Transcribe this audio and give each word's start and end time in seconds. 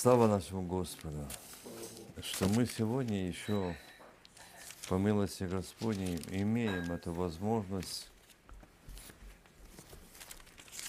Слава 0.00 0.28
нашему 0.28 0.62
Господу, 0.62 1.26
что 2.22 2.46
мы 2.50 2.66
сегодня 2.66 3.26
еще, 3.26 3.74
по 4.88 4.94
милости 4.94 5.42
Господней, 5.42 6.24
имеем 6.30 6.92
эту 6.92 7.12
возможность, 7.12 8.08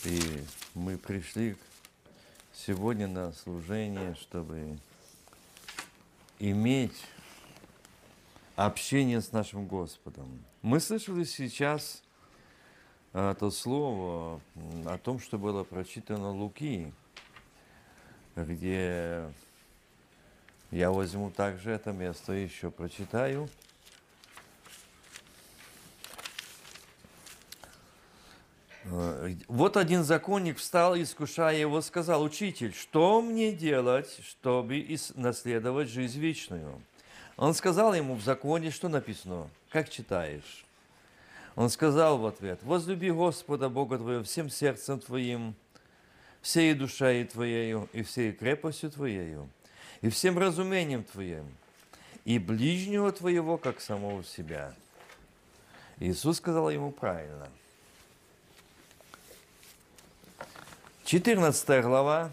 и 0.06 0.44
мы 0.76 1.00
пришли 1.00 1.58
сегодня 2.54 3.08
на 3.08 3.32
служение, 3.32 4.14
чтобы 4.14 4.77
иметь 6.38 7.04
общение 8.55 9.21
с 9.21 9.32
нашим 9.32 9.66
Господом. 9.66 10.46
Мы 10.62 10.80
слышали 10.80 11.23
сейчас 11.23 12.04
а, 13.12 13.34
то 13.34 13.50
слово 13.50 14.39
о 14.86 15.00
том, 15.00 15.20
что 15.20 15.39
было 15.39 15.64
прочитано 15.64 16.30
Луки, 16.30 16.94
где 18.45 19.23
я 20.71 20.91
возьму 20.91 21.31
также 21.31 21.71
это 21.71 21.91
место 21.91 22.34
и 22.34 22.43
еще 22.43 22.70
прочитаю. 22.71 23.49
Э, 28.85 29.34
Вот 29.48 29.77
один 29.77 30.03
законник 30.03 30.57
встал, 30.57 30.95
искушая 30.95 31.57
его, 31.57 31.81
сказал, 31.81 32.23
«Учитель, 32.23 32.73
что 32.73 33.21
мне 33.21 33.52
делать, 33.52 34.20
чтобы 34.23 34.85
наследовать 35.15 35.90
жизнь 35.90 36.20
вечную?» 36.20 36.81
Он 37.37 37.53
сказал 37.53 37.93
ему 37.93 38.15
в 38.15 38.21
законе, 38.21 38.70
что 38.70 38.90
написано, 38.90 39.49
как 39.70 39.90
читаешь. 39.90 40.65
Он 41.55 41.70
сказал 41.70 42.17
в 42.17 42.26
ответ, 42.26 42.59
«Возлюби 42.63 43.12
Господа 43.12 43.70
Бога 43.70 43.98
твоего 43.98 44.23
всем 44.23 44.49
сердцем 44.49 44.99
твоим, 44.99 45.55
всей 46.41 46.73
душой 46.73 47.23
твоею 47.25 47.89
и 47.93 48.03
всей 48.03 48.31
крепостью 48.31 48.91
твоею, 48.91 49.49
и 50.02 50.09
всем 50.09 50.37
разумением 50.37 51.04
твоим, 51.04 51.46
и 52.26 52.40
ближнего 52.40 53.12
твоего, 53.12 53.57
как 53.57 53.81
самого 53.81 54.23
себя». 54.23 54.73
Иисус 55.99 56.37
сказал 56.37 56.70
ему 56.70 56.91
правильно. 56.91 57.49
14 61.04 61.84
глава, 61.84 62.31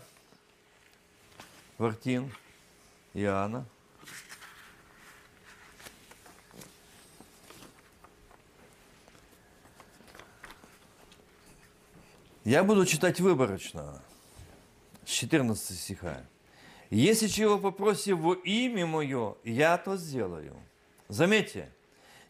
Вартин, 1.78 2.30
Иоанна. 3.14 3.64
Я 12.46 12.62
буду 12.62 12.86
читать 12.86 13.18
выборочно, 13.18 14.00
с 15.04 15.10
14 15.10 15.76
стиха. 15.76 16.24
Если 16.90 17.26
чего 17.26 17.58
попросите 17.58 18.14
во 18.14 18.34
имя 18.34 18.86
мое, 18.86 19.34
я 19.42 19.76
то 19.78 19.96
сделаю. 19.96 20.54
Заметьте, 21.08 21.68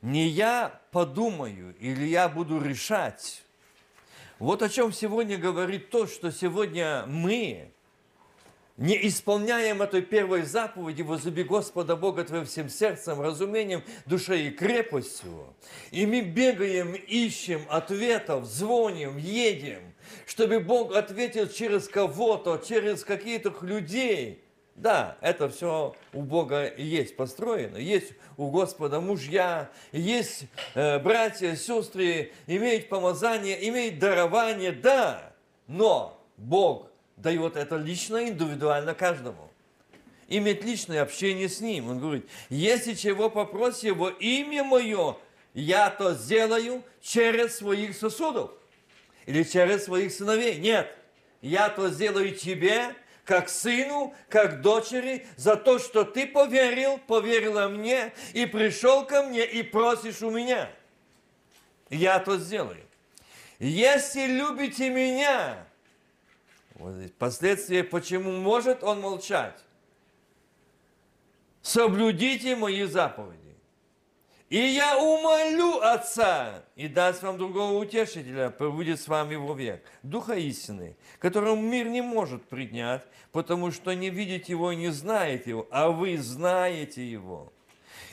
не 0.01 0.27
я 0.27 0.81
подумаю 0.91 1.77
или 1.81 2.07
я 2.07 2.31
буду 2.31 2.63
решать. 2.63 3.43
Вот 4.39 4.63
о 4.63 4.71
чем 4.71 4.91
сегодня 4.91 5.37
говорит 5.37 5.91
то, 5.91 6.07
что 6.07 6.33
сегодня 6.33 7.05
мы 7.07 7.71
не 8.79 9.07
исполняем 9.09 9.83
этой 9.83 10.01
первой 10.01 10.43
заповеди 10.43 11.03
«Возлюби 11.03 11.43
Господа 11.43 11.95
Бога 11.95 12.25
твоим 12.25 12.47
всем 12.47 12.71
сердцем, 12.71 13.21
разумением, 13.21 13.83
душой 14.07 14.47
и 14.47 14.51
крепостью». 14.51 15.55
И 15.91 16.07
мы 16.07 16.23
бегаем, 16.23 16.95
ищем 16.95 17.67
ответов, 17.69 18.47
звоним, 18.47 19.17
едем, 19.17 19.95
чтобы 20.27 20.61
Бог 20.61 20.95
ответил 20.95 21.49
через 21.49 21.89
кого-то, 21.89 22.63
через 22.67 23.05
каких-то 23.05 23.55
людей. 23.63 24.43
Да, 24.77 25.17
это 25.23 25.49
все 25.49 25.95
у 26.13 26.21
Бога 26.21 26.71
есть 26.77 27.17
построено, 27.17 27.79
есть 27.79 28.13
у 28.37 28.51
Господа 28.51 29.01
мужья, 29.01 29.71
есть 29.91 30.45
э, 30.75 30.99
братья, 30.99 31.55
сестры, 31.57 32.33
имеют 32.47 32.91
помазание, 32.91 33.67
имеют 33.71 33.99
дарование, 33.99 34.73
да, 34.73 35.33
но 35.67 36.23
Бог 36.37 36.89
дает 37.17 37.57
это 37.57 37.77
лично, 37.77 38.29
индивидуально 38.29 38.95
каждому. 38.95 39.51
Иметь 40.29 40.63
личное 40.63 41.03
общение 41.03 41.49
с 41.49 41.61
Ним. 41.61 41.89
Он 41.89 41.99
говорит, 41.99 42.29
если 42.51 42.95
чего 42.95 43.31
попросите 43.31 43.93
во 43.93 44.11
имя 44.11 44.63
Мое, 44.65 45.17
я 45.55 45.89
то 45.89 46.13
сделаю 46.15 46.83
через 47.01 47.57
своих 47.57 47.97
сосудов 47.97 48.51
или 49.27 49.43
через 49.43 49.85
своих 49.85 50.13
сыновей. 50.13 50.59
Нет, 50.59 50.91
я 51.43 51.69
то 51.69 51.91
сделаю 51.91 52.35
тебе, 52.35 52.95
как 53.25 53.49
сыну, 53.49 54.15
как 54.29 54.63
дочери, 54.63 55.27
за 55.37 55.57
то, 55.57 55.79
что 55.79 56.05
ты 56.05 56.27
поверил, 56.27 56.99
поверила 56.99 57.69
мне, 57.69 58.13
и 58.33 58.47
пришел 58.47 59.05
ко 59.05 59.25
мне, 59.25 59.45
и 59.45 59.63
просишь 59.63 60.23
у 60.23 60.31
меня. 60.31 60.71
Я 61.91 62.19
то 62.21 62.39
сделаю. 62.39 62.85
Если 63.59 64.27
любите 64.27 64.91
меня, 64.91 65.67
вот 66.75 66.95
последствия, 67.15 67.83
почему 67.83 68.33
может 68.33 68.85
он 68.85 69.01
молчать? 69.01 69.59
Соблюдите 71.63 72.55
мои 72.55 72.85
заповеди. 72.85 73.46
И 74.49 74.59
я 74.59 74.97
умолю 74.97 75.81
Отца, 75.81 76.63
и 76.77 76.87
даст 76.87 77.25
вам 77.25 77.37
другого 77.37 77.73
утешителя, 77.81 78.51
будет 78.51 79.01
с 79.01 79.09
вами 79.09 79.35
вовек, 79.35 79.83
Духа 80.05 80.35
истины, 80.35 80.97
которого 81.19 81.57
мир 81.57 81.89
не 81.89 82.01
может 82.01 82.45
принять, 82.45 83.03
потому 83.33 83.73
что 83.73 83.93
не 83.93 84.09
видите 84.09 84.53
его 84.53 84.71
и 84.71 84.77
не 84.77 84.91
знаете 84.91 85.51
его, 85.51 85.67
а 85.73 85.89
вы 85.89 86.17
знаете 86.19 87.05
его. 87.05 87.53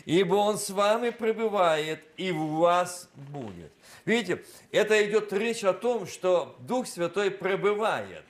Ибо 0.06 0.36
он 0.36 0.58
с 0.58 0.72
вами 0.72 1.12
пребывает 1.12 2.04
и 2.18 2.32
в 2.32 2.48
вас 2.54 3.10
будет. 3.14 3.72
Видите, 4.04 4.44
это 4.72 5.08
идет 5.08 5.32
речь 5.34 5.64
о 5.64 5.74
том, 5.74 6.08
что 6.08 6.56
Дух 6.60 6.88
Святой 6.88 7.30
пребывает. 7.30 8.26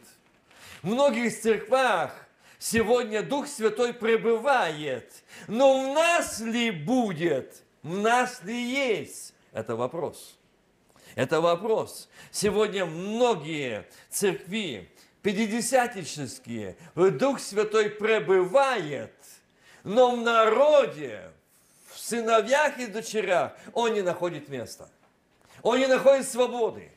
В 0.82 0.88
многих 0.88 1.40
церквах 1.40 2.28
сегодня 2.60 3.24
Дух 3.24 3.48
Святой 3.48 3.94
пребывает, 3.94 5.24
но 5.48 5.90
в 5.90 5.96
нас 5.96 6.42
ли 6.42 6.70
будет, 6.70 7.63
в 7.84 7.98
нас 7.98 8.42
ли 8.44 8.60
есть, 8.60 9.34
это 9.52 9.76
вопрос. 9.76 10.38
Это 11.16 11.42
вопрос. 11.42 12.10
Сегодня 12.32 12.86
многие 12.86 13.86
церкви, 14.10 14.90
пятидесятнические, 15.22 16.76
Дух 16.96 17.40
Святой 17.40 17.90
пребывает, 17.92 19.14
но 19.84 20.16
в 20.16 20.22
народе, 20.22 21.30
в 21.92 22.00
сыновьях 22.00 22.80
и 22.80 22.88
дочерях 22.88 23.54
он 23.74 23.94
не 23.94 24.02
находит 24.02 24.50
места. 24.50 24.90
Он 25.62 25.78
не 25.78 25.88
находит 25.88 26.28
свободы. 26.28 26.92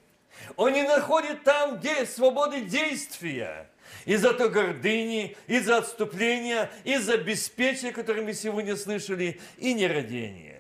Он 0.57 0.73
не 0.73 0.83
находит 0.83 1.45
там, 1.45 1.79
где 1.79 2.07
свободы 2.07 2.63
действия. 2.63 3.69
Из-за 4.05 4.35
той 4.35 4.51
гордыни, 4.51 5.37
из-за 5.47 5.79
отступления, 5.79 6.71
из-за 6.85 7.17
беспечия, 7.17 7.93
которое 7.93 8.23
мы 8.23 8.35
сегодня 8.35 8.77
слышали, 8.77 9.41
и 9.59 9.75
нерадения. 9.75 10.56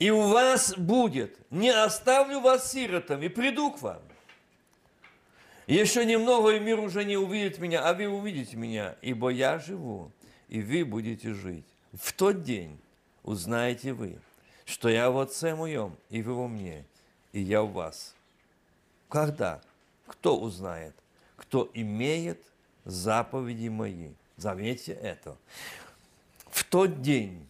И 0.00 0.10
у 0.10 0.28
вас 0.28 0.74
будет, 0.76 1.36
не 1.50 1.68
оставлю 1.68 2.40
вас 2.40 2.72
сиротами, 2.72 3.28
приду 3.28 3.70
к 3.70 3.82
вам. 3.82 4.00
Еще 5.66 6.06
немного, 6.06 6.50
и 6.50 6.58
мир 6.58 6.80
уже 6.80 7.04
не 7.04 7.18
увидит 7.18 7.58
меня, 7.58 7.86
а 7.86 7.92
вы 7.92 8.08
увидите 8.08 8.56
меня, 8.56 8.96
ибо 9.02 9.28
я 9.28 9.58
живу, 9.58 10.10
и 10.48 10.62
вы 10.62 10.86
будете 10.86 11.34
жить. 11.34 11.66
В 11.92 12.14
тот 12.14 12.42
день 12.42 12.80
узнаете 13.22 13.92
вы, 13.92 14.18
что 14.64 14.88
я 14.88 15.10
в 15.10 15.18
Отце 15.18 15.54
моем, 15.54 15.94
и 16.08 16.22
вы 16.22 16.34
во 16.34 16.48
мне, 16.48 16.86
и 17.32 17.42
я 17.42 17.62
в 17.62 17.72
вас. 17.72 18.14
Когда? 19.10 19.60
Кто 20.06 20.40
узнает? 20.40 20.94
Кто 21.36 21.70
имеет 21.74 22.42
заповеди 22.86 23.68
мои. 23.68 24.08
Заметьте 24.38 24.92
это. 24.92 25.36
В 26.50 26.64
тот 26.64 27.02
день 27.02 27.46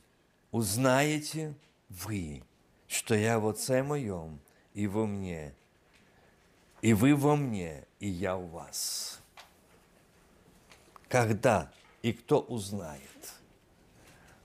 узнаете 0.51 1.55
вы, 1.91 2.43
что 2.89 3.15
я 3.15 3.39
в 3.39 3.49
Отце 3.49 3.83
моем, 3.83 4.41
и 4.73 4.87
во 4.87 5.07
мне, 5.07 5.53
и 6.81 6.95
вы 6.95 7.15
во 7.15 7.37
мне, 7.37 7.85
и 7.99 8.09
я 8.09 8.37
у 8.37 8.47
вас. 8.47 9.21
Когда 11.09 11.71
и 12.03 12.13
кто 12.13 12.41
узнает? 12.41 13.03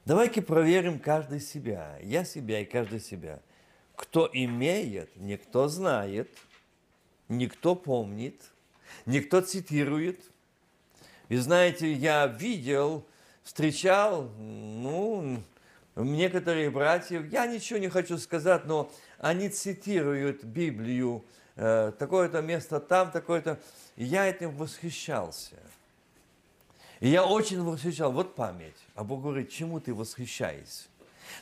Давайте 0.03 0.41
проверим 0.41 0.99
каждый 0.99 1.39
себя, 1.39 1.97
я 2.01 2.25
себя 2.25 2.59
и 2.59 2.65
каждый 2.65 2.99
себя. 2.99 3.39
Кто 3.95 4.29
имеет, 4.33 5.15
никто 5.15 5.67
знает, 5.67 6.29
никто 7.29 7.75
помнит, 7.75 8.51
никто 9.05 9.41
цитирует. 9.41 10.19
Вы 11.29 11.37
знаете, 11.37 11.91
я 11.91 12.27
видел, 12.27 13.05
встречал, 13.43 14.29
ну, 14.37 15.41
некоторые 15.95 16.69
братья, 16.69 17.21
я 17.31 17.45
ничего 17.45 17.79
не 17.79 17.89
хочу 17.89 18.17
сказать, 18.17 18.65
но 18.65 18.91
они 19.19 19.49
цитируют 19.49 20.43
Библию 20.43 21.25
э, 21.55 21.91
такое-то 21.97 22.41
место 22.41 22.79
там, 22.79 23.11
такое-то. 23.11 23.59
Я 23.95 24.27
этим 24.27 24.51
восхищался. 24.51 25.55
И 26.99 27.09
я 27.09 27.25
очень 27.25 27.61
восхищал. 27.63 28.11
Вот 28.11 28.35
память. 28.35 28.75
А 28.95 29.03
Бог 29.03 29.21
говорит, 29.21 29.49
чему 29.49 29.79
ты 29.79 29.93
восхищаешься? 29.93 30.85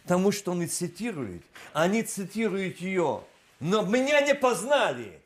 Тому, 0.06 0.32
что 0.32 0.52
он 0.52 0.62
и 0.62 0.68
цитирует. 0.68 1.44
Они 1.74 2.04
цитируют 2.04 2.78
ее. 2.78 3.24
Но 3.60 3.84
меня 3.84 4.22
не 4.22 4.36
познали. 4.36 5.22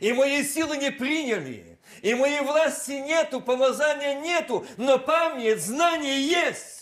И 0.00 0.12
мои 0.12 0.42
силы 0.44 0.76
не 0.76 0.90
приняли. 0.90 1.78
И 2.00 2.14
моей 2.14 2.40
власти 2.40 2.92
нету, 2.92 3.40
помазания 3.40 4.20
нету. 4.20 4.66
Но 4.76 4.98
память, 4.98 5.62
знание 5.62 6.26
есть. 6.26 6.81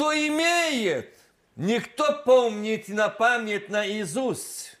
Кто 0.00 0.14
имеет, 0.14 1.14
никто 1.56 2.22
помнит 2.24 2.88
на 2.88 3.10
память 3.10 3.68
наизусть. 3.68 4.78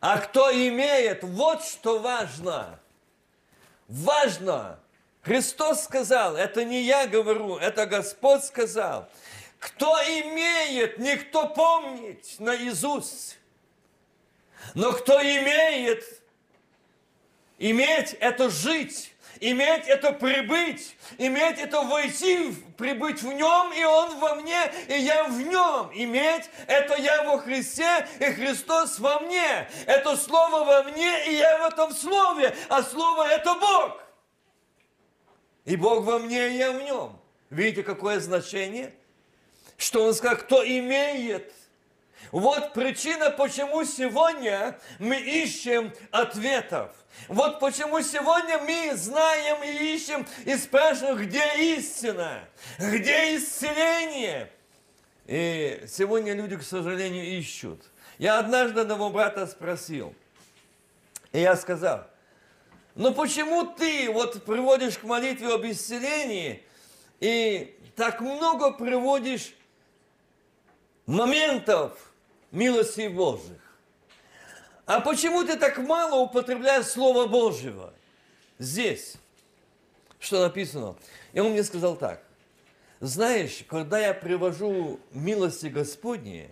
А 0.00 0.16
кто 0.16 0.50
имеет, 0.50 1.22
вот 1.22 1.62
что 1.62 1.98
важно. 1.98 2.80
Важно. 3.86 4.80
Христос 5.20 5.84
сказал, 5.84 6.36
это 6.36 6.64
не 6.64 6.84
я 6.84 7.06
говорю, 7.06 7.58
это 7.58 7.84
Господь 7.84 8.44
сказал. 8.44 9.10
Кто 9.58 9.94
имеет, 10.04 10.96
никто 10.98 11.46
помнит 11.46 12.24
наизусть. 12.38 13.38
Но 14.72 14.92
кто 14.92 15.20
имеет, 15.20 16.02
иметь– 17.58 18.14
это 18.20 18.48
жить. 18.48 19.14
Иметь– 19.40 19.86
это 19.86 20.12
прибыть, 20.12 20.96
иметь– 21.18 21.58
это 21.60 21.82
войти, 21.82 22.54
прибыть 22.76 23.22
в 23.22 23.32
нем, 23.32 23.72
и 23.72 23.84
он 23.84 24.18
во 24.18 24.36
мне, 24.36 24.72
и 24.88 24.94
я 25.00 25.24
в 25.24 25.40
нем. 25.40 25.90
Иметь– 25.94 26.48
это 26.66 26.96
я 26.96 27.22
во 27.24 27.38
Христе, 27.38 28.06
и 28.18 28.24
Христос 28.24 28.98
во 28.98 29.20
мне. 29.20 29.68
Это 29.86 30.16
Слово 30.16 30.64
во 30.64 30.82
мне, 30.84 31.26
и 31.28 31.34
я 31.34 31.58
в 31.58 31.72
этом 31.72 31.92
Слове, 31.92 32.54
а 32.68 32.82
Слово– 32.82 33.28
это 33.30 33.54
Бог. 33.54 34.02
И 35.64 35.76
Бог 35.76 36.04
во 36.04 36.18
мне, 36.18 36.48
и 36.48 36.56
я 36.56 36.72
в 36.72 36.82
нем. 36.82 37.18
Видите, 37.50 37.82
какое 37.82 38.20
значение? 38.20 38.94
Что 39.76 40.04
он 40.04 40.14
сказал, 40.14 40.38
кто 40.38 40.66
имеет– 40.66 41.52
вот 42.32 42.72
причина, 42.72 43.30
почему 43.30 43.84
сегодня 43.84 44.78
мы 44.98 45.16
ищем 45.16 45.92
ответов. 46.10 46.94
Вот 47.28 47.60
почему 47.60 48.00
сегодня 48.02 48.58
мы 48.58 48.94
знаем 48.96 49.62
и 49.62 49.94
ищем 49.94 50.26
и 50.44 50.56
спрашиваем, 50.56 51.16
где 51.16 51.76
истина, 51.76 52.40
где 52.78 53.36
исцеление. 53.36 54.50
И 55.26 55.84
сегодня 55.88 56.34
люди, 56.34 56.56
к 56.56 56.62
сожалению, 56.62 57.24
ищут. 57.38 57.82
Я 58.18 58.38
однажды 58.38 58.80
одного 58.80 59.10
брата 59.10 59.46
спросил, 59.46 60.14
и 61.32 61.40
я 61.40 61.56
сказал, 61.56 62.06
ну 62.94 63.12
почему 63.12 63.66
ты 63.66 64.10
вот 64.10 64.44
приводишь 64.44 64.98
к 64.98 65.04
молитве 65.04 65.52
об 65.52 65.64
исцелении 65.66 66.62
и 67.20 67.78
так 67.94 68.20
много 68.20 68.72
приводишь 68.72 69.54
моментов 71.06 72.05
милости 72.56 73.06
Божьих? 73.06 73.60
А 74.86 75.00
почему 75.00 75.44
ты 75.44 75.56
так 75.56 75.78
мало 75.78 76.22
употребляешь 76.22 76.86
Слово 76.86 77.26
Божьего? 77.26 77.92
Здесь. 78.58 79.16
Что 80.18 80.42
написано? 80.42 80.96
И 81.32 81.40
он 81.40 81.52
мне 81.52 81.62
сказал 81.62 81.96
так. 81.96 82.22
Знаешь, 83.00 83.64
когда 83.68 83.98
я 83.98 84.14
привожу 84.14 84.98
милости 85.12 85.66
Господние, 85.66 86.50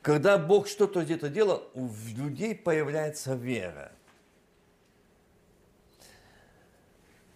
когда 0.00 0.38
Бог 0.38 0.68
что-то 0.68 1.02
где-то 1.02 1.28
делал, 1.28 1.68
у 1.74 1.90
людей 2.16 2.54
появляется 2.54 3.34
вера. 3.34 3.92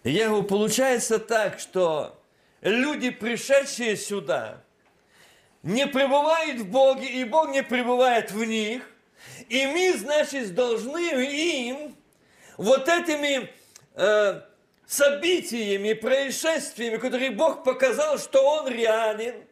И 0.03 0.11
я 0.11 0.29
говорю, 0.29 0.43
получается 0.43 1.19
так, 1.19 1.59
что 1.59 2.21
люди, 2.61 3.09
пришедшие 3.09 3.97
сюда, 3.97 4.63
не 5.65 5.87
пребывают 5.87 6.59
в 6.59 6.69
Боге, 6.69 7.07
и 7.07 7.23
Бог 7.23 7.49
не 7.49 7.63
пребывает 7.63 8.31
в 8.31 8.45
них, 8.45 8.83
и 9.49 9.65
мы, 9.65 9.97
значит, 9.97 10.53
должны 10.53 10.99
им 10.99 11.97
вот 12.55 12.87
этими 12.87 13.49
э, 13.95 14.41
событиями, 14.85 15.93
происшествиями, 15.93 16.97
которые 16.97 17.31
Бог 17.31 17.63
показал, 17.63 18.19
что 18.19 18.47
Он 18.47 18.67
реален, 18.67 19.43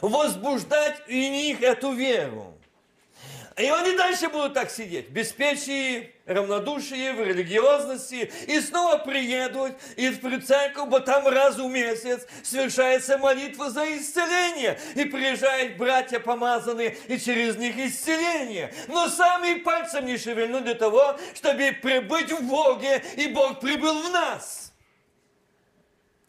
возбуждать 0.00 1.04
в 1.08 1.10
них 1.10 1.60
эту 1.60 1.92
веру. 1.92 2.54
И 3.60 3.68
они 3.68 3.94
дальше 3.94 4.28
будут 4.28 4.54
так 4.54 4.70
сидеть, 4.70 5.10
беспечие, 5.10 6.12
равнодушие, 6.24 7.12
в 7.12 7.22
религиозности, 7.22 8.32
и 8.46 8.58
снова 8.60 8.96
приедут 8.98 9.72
из 9.96 10.18
в 10.18 10.42
церковь, 10.42 11.04
там 11.04 11.28
раз 11.28 11.56
в 11.56 11.68
месяц 11.68 12.26
совершается 12.42 13.18
молитва 13.18 13.70
за 13.70 13.84
исцеление, 13.96 14.80
и 14.94 15.04
приезжают 15.04 15.76
братья 15.76 16.20
помазанные, 16.20 16.96
и 17.08 17.18
через 17.18 17.56
них 17.56 17.76
исцеление. 17.76 18.72
Но 18.88 19.08
сами 19.08 19.58
пальцем 19.58 20.06
не 20.06 20.16
шевельнут 20.16 20.64
для 20.64 20.74
того, 20.74 21.18
чтобы 21.34 21.72
прибыть 21.82 22.32
в 22.32 22.42
Боге, 22.48 23.02
и 23.16 23.28
Бог 23.28 23.60
прибыл 23.60 24.02
в 24.02 24.10
нас. 24.10 24.72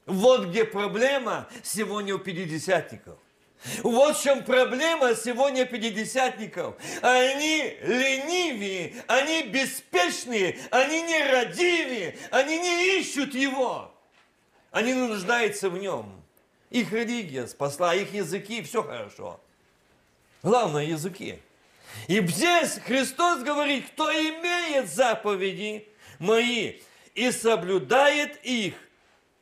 Вот 0.06 0.48
где 0.48 0.66
проблема 0.66 1.48
сегодня 1.64 2.14
у 2.16 2.20
пятидесятников– 2.20 3.18
вот 3.84 4.18
в 4.18 4.24
чем 4.24 4.44
проблема 4.44 5.16
сегодня 5.16 5.66
пятидесятников. 5.66 6.76
Они 7.02 7.78
ленивые, 7.82 9.04
они 9.08 9.44
беспечные, 9.44 10.58
они 10.72 11.02
нерадивые, 11.02 12.18
они 12.32 12.58
не 12.60 13.00
ищут 13.00 13.34
его. 13.36 13.94
Они 14.72 14.94
нуждаются 14.94 15.70
в 15.70 15.78
нем. 15.78 16.22
Их 16.70 16.92
религия 16.92 17.48
спасла, 17.48 17.94
их 17.94 18.14
языки, 18.14 18.62
все 18.64 18.82
хорошо. 18.82 19.40
Главное 20.42 20.86
языки. 20.86 21.40
И 22.08 22.26
здесь 22.26 22.80
Христос 22.86 23.44
говорит, 23.44 23.90
кто 23.92 24.10
имеет 24.12 24.90
заповеди 24.90 25.88
мои 26.20 26.80
и 27.14 27.32
соблюдает 27.32 28.40
их, 28.44 28.74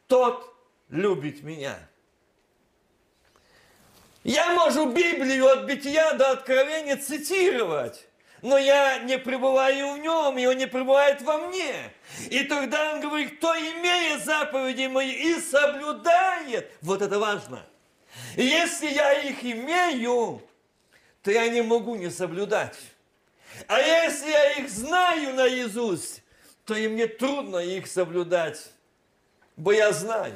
тот 0.08 0.54
любит 0.90 1.44
меня. 1.44 1.78
Я 4.24 4.54
могу 4.54 4.92
Библию 4.92 5.48
от 5.48 5.66
бытия 5.66 6.14
до 6.14 6.32
откровения 6.32 6.98
цитировать, 6.98 8.06
но 8.42 8.58
я 8.58 9.00
не 9.00 9.18
пребываю 9.18 9.94
в 9.94 10.00
нем, 10.00 10.38
и 10.38 10.46
он 10.46 10.58
не 10.58 10.68
пребывает 10.68 11.22
во 11.22 11.38
мне. 11.38 11.74
И 12.30 12.44
тогда 12.44 12.94
он 12.94 13.02
говорит, 13.02 13.38
кто 13.38 13.56
имеет 13.56 14.26
заповеди 14.26 14.88
мои 14.88 15.12
и 15.12 15.40
соблюдает, 15.40 16.72
вот 16.82 17.02
это 17.02 17.18
важно. 17.18 17.66
Если 18.36 18.88
я 18.88 19.14
их 19.14 19.44
имею, 19.44 20.42
то 21.24 21.32
я 21.32 21.48
не 21.48 21.62
могу 21.62 21.96
не 21.96 22.10
соблюдать. 22.10 22.78
А 23.68 23.80
если 23.80 24.30
я 24.30 24.52
их 24.54 24.70
знаю 24.70 25.34
наизусть, 25.34 26.24
то 26.66 26.76
и 26.76 26.88
мне 26.88 27.08
трудно 27.08 27.58
их 27.58 27.88
соблюдать, 27.88 28.72
бо 29.56 29.72
я 29.72 29.92
знаю. 29.92 30.36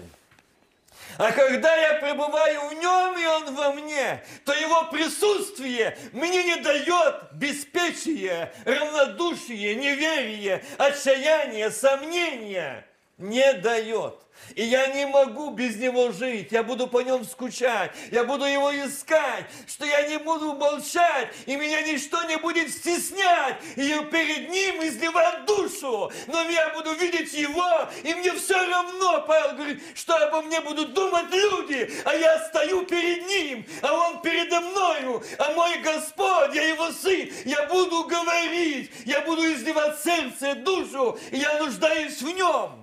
А 1.18 1.32
когда 1.32 1.76
я 1.76 1.96
пребываю 1.96 2.70
в 2.70 2.74
нем, 2.74 3.18
и 3.18 3.26
он 3.26 3.56
во 3.56 3.74
мне, 3.74 4.24
то 4.46 4.54
его 4.54 4.86
присутствие 4.86 5.98
мне 6.12 6.44
не 6.44 6.56
дает 6.58 7.34
беспечие, 7.34 8.52
равнодушие, 8.66 9.76
неверие, 9.76 10.64
отчаяние, 10.78 11.70
сомнения. 11.72 12.86
Не 13.18 13.54
дает. 13.54 14.16
И 14.56 14.64
я 14.64 14.88
не 14.88 15.06
могу 15.06 15.52
без 15.52 15.78
него 15.78 16.12
жить. 16.12 16.52
Я 16.52 16.64
буду 16.64 16.88
по 16.88 17.02
нем 17.02 17.24
скучать. 17.24 17.92
Я 18.12 18.24
буду 18.24 18.46
его 18.46 18.76
искать. 18.76 19.46
Что 19.68 19.86
я 19.86 20.08
не 20.08 20.18
буду 20.18 20.54
молчать. 20.54 21.30
И 21.46 21.56
меня 21.56 21.82
ничто 21.82 22.24
не 22.24 22.38
будет 22.38 22.72
стеснять. 22.72 23.58
И 23.76 23.96
перед 24.12 24.50
ним 24.50 24.84
изливать 24.84 25.46
душу. 25.46 26.12
Но 26.28 26.42
я 26.50 26.70
буду 26.74 26.94
видеть 26.94 27.34
его. 27.34 27.88
И 28.04 28.14
мне 28.16 28.32
все 28.34 28.56
равно, 28.68 29.24
Павел 29.28 29.56
говорит, 29.56 29.84
что 29.96 30.16
обо 30.18 30.42
мне 30.42 30.60
будут 30.62 30.94
думать 30.94 31.32
люди. 31.32 31.92
А 32.06 32.14
я 32.14 32.40
стою 32.50 32.86
перед 32.86 33.28
ним. 33.28 33.66
А 33.82 33.94
он 33.94 34.22
передо 34.22 34.60
мною. 34.62 35.24
А 35.38 35.52
мой 35.54 35.78
Господь, 35.80 36.54
я 36.54 36.68
его 36.68 36.92
сын. 36.92 37.30
Я 37.46 37.68
буду 37.68 38.04
говорить. 38.06 38.92
Я 39.06 39.22
буду 39.22 39.44
изливать 39.54 40.02
сердце, 40.02 40.56
душу. 40.56 41.18
И 41.32 41.38
я 41.38 41.60
нуждаюсь 41.60 42.22
в 42.22 42.30
нем. 42.30 42.83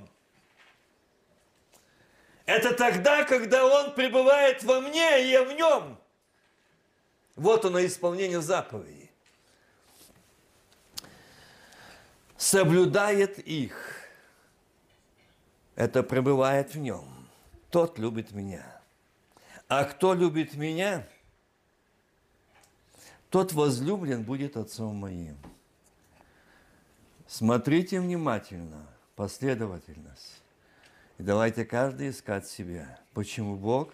Это 2.50 2.74
тогда, 2.74 3.22
когда 3.22 3.64
Он 3.64 3.94
пребывает 3.94 4.64
во 4.64 4.80
мне, 4.80 5.24
и 5.24 5.30
я 5.30 5.44
в 5.44 5.52
Нем. 5.52 5.96
Вот 7.36 7.64
оно 7.64 7.86
исполнение 7.86 8.40
заповедей. 8.40 9.12
Соблюдает 12.36 13.38
их. 13.38 14.04
Это 15.76 16.02
пребывает 16.02 16.74
в 16.74 16.78
Нем. 16.78 17.28
Тот 17.70 18.00
любит 18.00 18.32
меня. 18.32 18.82
А 19.68 19.84
кто 19.84 20.12
любит 20.12 20.54
меня, 20.54 21.06
тот 23.28 23.52
возлюблен 23.52 24.24
будет 24.24 24.56
отцом 24.56 24.96
моим. 24.96 25.38
Смотрите 27.28 28.00
внимательно, 28.00 28.88
последовательность. 29.14 30.42
И 31.20 31.22
давайте 31.22 31.66
каждый 31.66 32.08
искать 32.08 32.48
себя. 32.48 32.98
Почему 33.12 33.54
Бог 33.54 33.92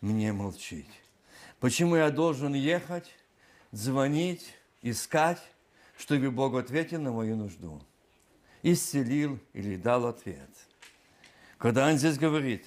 мне 0.00 0.32
молчит? 0.32 0.86
Почему 1.58 1.96
я 1.96 2.10
должен 2.10 2.54
ехать, 2.54 3.10
звонить, 3.72 4.54
искать, 4.80 5.42
чтобы 5.98 6.30
Бог 6.30 6.54
ответил 6.54 7.00
на 7.00 7.10
мою 7.10 7.34
нужду? 7.34 7.82
Исцелил 8.62 9.40
или 9.52 9.74
дал 9.74 10.06
ответ. 10.06 10.48
Когда 11.58 11.88
Он 11.88 11.98
здесь 11.98 12.18
говорит, 12.18 12.64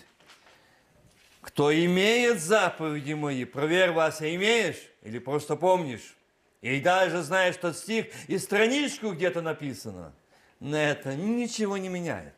кто 1.40 1.74
имеет 1.74 2.42
заповеди 2.42 3.14
мои, 3.14 3.46
проверь, 3.46 3.92
Вася, 3.92 4.36
имеешь 4.36 4.82
или 5.02 5.18
просто 5.18 5.56
помнишь? 5.56 6.18
И 6.60 6.82
даже 6.82 7.22
знаешь 7.22 7.56
тот 7.56 7.78
стих, 7.78 8.08
и 8.28 8.38
страничку 8.38 9.14
где-то 9.14 9.42
написано. 9.42 10.14
На 10.60 10.92
это 10.92 11.16
ничего 11.16 11.78
не 11.78 11.88
меняет. 11.88 12.36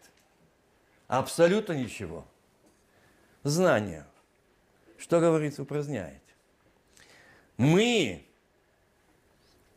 Абсолютно 1.13 1.73
ничего. 1.73 2.25
Знание. 3.43 4.07
Что 4.97 5.19
говорится, 5.19 5.61
упраздняет. 5.61 6.23
Мы 7.55 8.25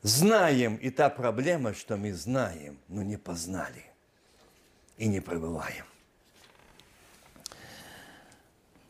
знаем, 0.00 0.76
и 0.76 0.88
та 0.88 1.10
проблема, 1.10 1.74
что 1.74 1.98
мы 1.98 2.14
знаем, 2.14 2.78
но 2.88 3.02
не 3.02 3.18
познали 3.18 3.84
и 4.96 5.06
не 5.06 5.20
пребываем. 5.20 5.84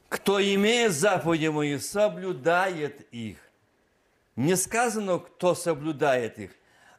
Кто 0.09 0.41
имеет 0.41 0.93
заповеди 0.93 1.49
мои, 1.49 1.79
соблюдает 1.79 3.13
их. 3.13 3.39
Не 4.37 4.55
сказано, 4.55 5.19
кто 5.19 5.57
соблюдает 5.57 6.39
их, 6.39 6.53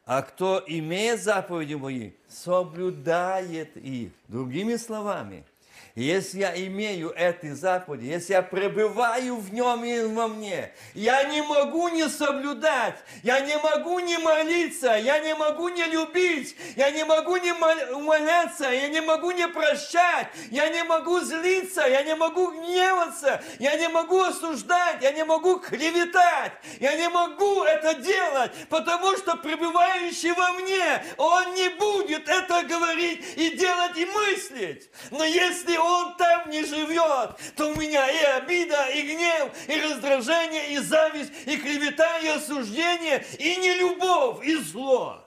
а 0.08 0.22
кто 0.22 0.64
имеет 0.66 1.22
заповеди 1.22 1.74
мои, 1.74 2.12
соблюдает 2.28 3.76
их. 3.76 4.10
Другими 4.26 4.76
словами– 4.76 5.44
если 6.02 6.40
я 6.40 6.54
имею 6.66 7.12
эти 7.16 7.52
заповеди, 7.52 8.06
если 8.06 8.34
я 8.34 8.42
пребываю 8.42 9.36
в 9.36 9.52
нем 9.52 9.84
и 9.84 10.00
во 10.02 10.28
мне, 10.28 10.72
я 10.94 11.24
не 11.24 11.42
могу 11.42 11.88
не 11.88 12.08
соблюдать, 12.08 12.98
я 13.22 13.40
не 13.40 13.56
могу 13.58 13.98
не 13.98 14.18
молиться, 14.18 14.96
я 14.96 15.18
не 15.18 15.34
могу 15.34 15.68
не 15.68 15.84
любить, 15.84 16.56
я 16.76 16.90
не 16.90 17.04
могу 17.04 17.36
не 17.36 17.52
умоляться, 17.92 18.70
я 18.70 18.88
не 18.88 19.00
могу 19.00 19.30
не 19.30 19.48
прощать, 19.48 20.28
я 20.50 20.68
не 20.68 20.84
могу 20.84 21.20
злиться, 21.20 21.86
я 21.86 22.02
не 22.02 22.14
могу 22.14 22.52
гневаться, 22.52 23.42
я 23.58 23.76
не 23.76 23.88
могу 23.88 24.20
осуждать, 24.20 25.02
я 25.02 25.12
не 25.12 25.24
могу 25.24 25.58
клеветать, 25.58 26.52
я 26.80 26.96
не 26.96 27.08
могу 27.08 27.62
это 27.64 27.94
делать, 27.94 28.52
потому 28.68 29.16
что 29.16 29.36
пребывающий 29.36 30.32
во 30.32 30.52
мне, 30.52 31.02
он 31.16 31.54
не 31.54 31.70
будет 31.70 32.28
это 32.28 32.62
говорить 32.62 33.24
и 33.36 33.56
делать 33.56 33.96
и 33.96 34.04
мыслить. 34.04 34.90
Но 35.10 35.24
если 35.24 35.76
там 36.18 36.50
не 36.50 36.64
живет, 36.64 37.36
то 37.56 37.70
у 37.70 37.74
меня 37.74 38.08
и 38.10 38.42
обида, 38.42 38.88
и 38.90 39.02
гнев, 39.02 39.68
и 39.68 39.80
раздражение, 39.80 40.74
и 40.74 40.78
зависть, 40.78 41.32
и 41.46 41.56
клевета, 41.56 42.18
и 42.20 42.28
осуждение, 42.28 43.24
и 43.38 43.56
нелюбовь, 43.56 44.44
и 44.44 44.56
зло. 44.56 45.24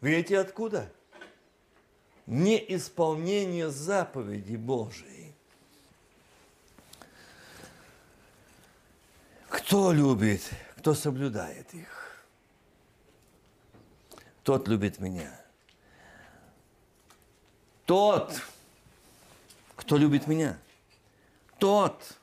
Видите, 0.00 0.38
откуда? 0.38 0.90
Неисполнение 2.26 3.70
заповедей 3.70 4.56
Божией. 4.56 5.34
Кто 9.48 9.92
любит, 9.92 10.42
кто 10.76 10.94
соблюдает 10.94 11.72
их, 11.74 12.24
тот 14.42 14.68
любит 14.68 15.00
меня. 15.00 15.40
Тот, 17.84 18.32
кто 19.86 19.96
любит 19.96 20.26
меня, 20.26 20.58
тот 21.60 22.18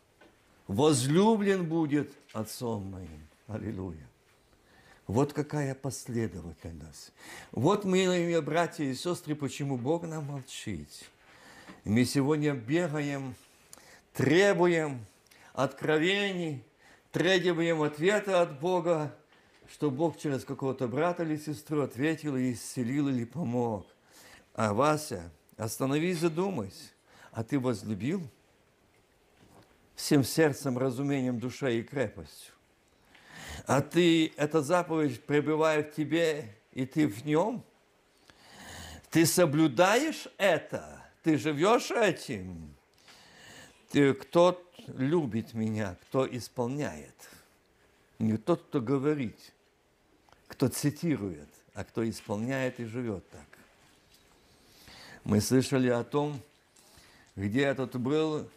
возлюблен 0.68 1.66
будет 1.66 2.12
Отцом 2.34 2.92
моим. 2.92 3.28
Аллилуйя. 3.48 4.06
Вот 5.06 5.34
какая 5.34 5.76
последовательность. 5.76 7.14
Вот, 7.52 7.86
мои 7.86 8.40
братья 8.42 8.84
и 8.84 8.96
сестры, 8.96 9.36
почему 9.36 9.78
Бог 9.78 10.04
нам 10.04 10.26
молчит. 10.26 10.90
мы 11.86 12.04
сегодня 12.06 12.54
бегаем, 12.54 13.36
требуем 14.14 15.06
откровений, 15.54 16.64
требуем 17.12 17.84
ответа 17.84 18.42
от 18.42 18.60
Бога, 18.60 19.16
что 19.72 19.92
Бог 19.92 20.18
через 20.18 20.44
какого-то 20.44 20.88
брата 20.88 21.24
или 21.24 21.38
сестру 21.38 21.82
ответил 21.82 22.36
и 22.36 22.54
исцелил 22.54 23.10
или 23.10 23.26
помог. 23.26 23.86
А 24.56 24.74
Вася, 24.74 25.32
остановись, 25.56 26.18
задумайся. 26.18 26.93
А 27.34 27.44
ты 27.44 27.60
возлюбил 27.60 28.22
всем 29.96 30.24
сердцем, 30.24 30.78
разумением, 30.78 31.40
душой 31.40 31.80
и 31.80 31.84
крепостью. 31.84 32.54
А 33.66 33.82
ты, 33.82 34.34
эта 34.38 34.62
заповедь 34.62 35.24
пребывает 35.24 35.92
в 35.92 35.96
тебе, 35.96 36.56
и 36.74 36.86
ты 36.86 37.08
в 37.08 37.26
нем. 37.26 37.64
Ты 39.10 39.26
соблюдаешь 39.26 40.28
это, 40.38 41.04
ты 41.24 41.38
живешь 41.38 41.90
этим. 41.92 42.74
Ты, 43.90 44.14
кто 44.14 44.64
любит 44.88 45.54
меня, 45.54 45.98
кто 46.04 46.28
исполняет. 46.28 47.16
Не 48.20 48.38
тот, 48.38 48.64
кто 48.64 48.80
говорит, 48.80 49.38
кто 50.48 50.68
цитирует, 50.68 51.50
а 51.74 51.84
кто 51.84 52.08
исполняет 52.08 52.80
и 52.80 52.86
живет 52.86 53.28
так. 53.30 53.48
Мы 55.24 55.42
слышали 55.42 55.90
о 55.90 56.04
том, 56.04 56.42
где 57.36 57.64
этот 57.64 57.96
был, 57.96 58.50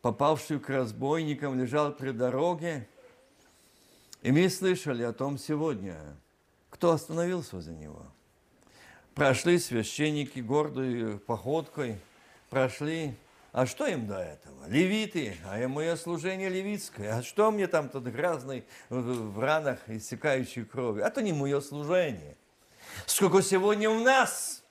попавший 0.00 0.58
к 0.58 0.68
разбойникам, 0.68 1.58
лежал 1.58 1.92
при 1.92 2.10
дороге. 2.10 2.88
И 4.22 4.30
мы 4.30 4.48
слышали 4.48 5.02
о 5.02 5.12
том 5.12 5.38
сегодня, 5.38 5.98
кто 6.70 6.92
остановился 6.92 7.60
за 7.60 7.72
него. 7.72 8.06
Прошли 9.14 9.58
священники 9.58 10.40
гордой 10.40 11.18
походкой, 11.18 11.98
прошли. 12.50 13.14
А 13.52 13.66
что 13.66 13.86
им 13.86 14.06
до 14.06 14.18
этого? 14.18 14.66
Левиты, 14.66 15.36
а 15.44 15.68
мое 15.68 15.96
служение 15.96 16.48
левитское. 16.48 17.18
А 17.18 17.22
что 17.22 17.50
мне 17.50 17.66
там 17.66 17.90
тот 17.90 18.04
грязный 18.04 18.64
в 18.88 19.38
ранах, 19.38 19.78
истекающий 19.88 20.64
кровью? 20.64 21.04
Это 21.04 21.20
не 21.20 21.34
мое 21.34 21.60
служение. 21.60 22.36
Сколько 23.04 23.42
сегодня 23.42 23.90
у 23.90 24.00
нас 24.00 24.61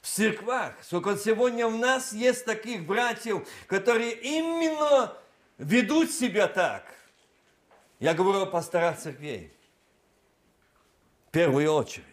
в 0.00 0.08
церквах, 0.08 0.74
сколько 0.82 1.16
сегодня 1.16 1.66
у 1.66 1.76
нас 1.76 2.12
есть 2.12 2.44
таких 2.44 2.86
братьев, 2.86 3.46
которые 3.66 4.12
именно 4.12 5.12
ведут 5.58 6.10
себя 6.10 6.48
так. 6.48 6.84
Я 7.98 8.14
говорю 8.14 8.42
о 8.42 8.46
пасторах 8.46 8.98
церквей. 8.98 9.52
В 11.28 11.30
первую 11.32 11.72
очередь. 11.72 12.06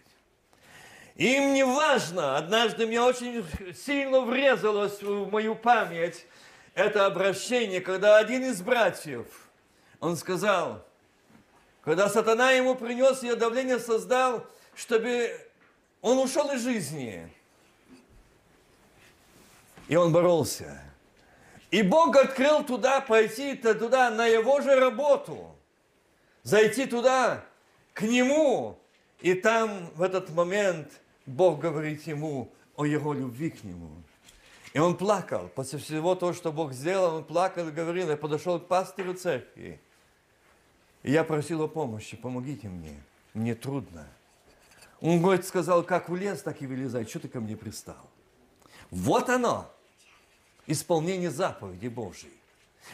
Им 1.16 1.54
не 1.54 1.66
важно, 1.66 2.38
однажды 2.38 2.86
мне 2.86 3.02
очень 3.02 3.44
сильно 3.74 4.22
врезалось 4.22 5.02
в 5.02 5.32
мою 5.32 5.56
память 5.56 6.26
это 6.78 7.08
обращение, 7.08 7.82
когда 7.82 8.18
один 8.18 8.44
из 8.44 8.62
братьев, 8.62 9.26
он 10.00 10.16
сказал, 10.16 10.86
когда 11.82 12.08
сатана 12.08 12.52
ему 12.52 12.76
принес, 12.76 13.24
ее 13.24 13.36
давление 13.36 13.80
создал, 13.80 14.46
чтобы 14.76 15.32
он 16.02 16.20
ушел 16.20 16.52
из 16.52 16.62
жизни. 16.62 17.34
И 19.88 19.96
он 19.96 20.12
боролся. 20.12 20.82
И 21.72 21.82
Бог 21.82 22.16
открыл 22.16 22.64
туда, 22.64 23.02
пойти 23.02 23.56
туда 23.56 24.10
на 24.10 24.26
его 24.26 24.62
же 24.62 24.80
работу. 24.80 25.56
Зайти 26.44 26.86
туда, 26.86 27.44
к 27.94 28.04
нему. 28.04 28.80
И 29.20 29.34
там 29.34 29.90
в 29.96 30.02
этот 30.02 30.30
момент 30.30 31.02
Бог 31.26 31.60
говорит 31.60 32.06
ему 32.08 32.52
о 32.76 32.86
его 32.86 33.14
любви 33.14 33.50
к 33.50 33.64
нему. 33.64 33.90
И 34.74 34.80
он 34.80 34.96
плакал. 34.96 35.50
После 35.56 35.80
всего 35.80 36.16
того, 36.16 36.34
что 36.34 36.52
Бог 36.52 36.74
сделал, 36.74 37.16
он 37.16 37.24
плакал 37.24 37.68
и 37.68 37.72
говорил, 37.72 38.10
я 38.10 38.18
подошел 38.18 38.60
к 38.60 38.68
пастырю 38.68 39.14
церкви. 39.14 39.82
И 41.04 41.12
я 41.12 41.24
просил 41.24 41.64
о 41.64 41.68
помощи, 41.68 42.16
помогите 42.18 42.68
мне, 42.68 43.02
мне 43.34 43.56
трудно. 43.56 44.08
Он, 45.00 45.22
говорит, 45.22 45.46
сказал, 45.46 45.84
как 45.84 46.10
в 46.10 46.16
лес, 46.16 46.42
так 46.42 46.62
и 46.62 46.68
вылезай, 46.68 47.06
что 47.06 47.20
ты 47.20 47.28
ко 47.28 47.40
мне 47.40 47.56
пристал? 47.56 48.10
Вот 48.90 49.30
оно 49.30 49.72
исполнение 50.68 51.32
заповеди 51.32 51.88
Божьей. 51.88 52.34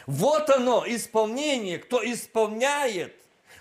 Вот 0.06 0.48
оно, 0.50 0.84
исполнение. 0.86 1.78
Кто 1.78 2.04
исполняет, 2.04 3.14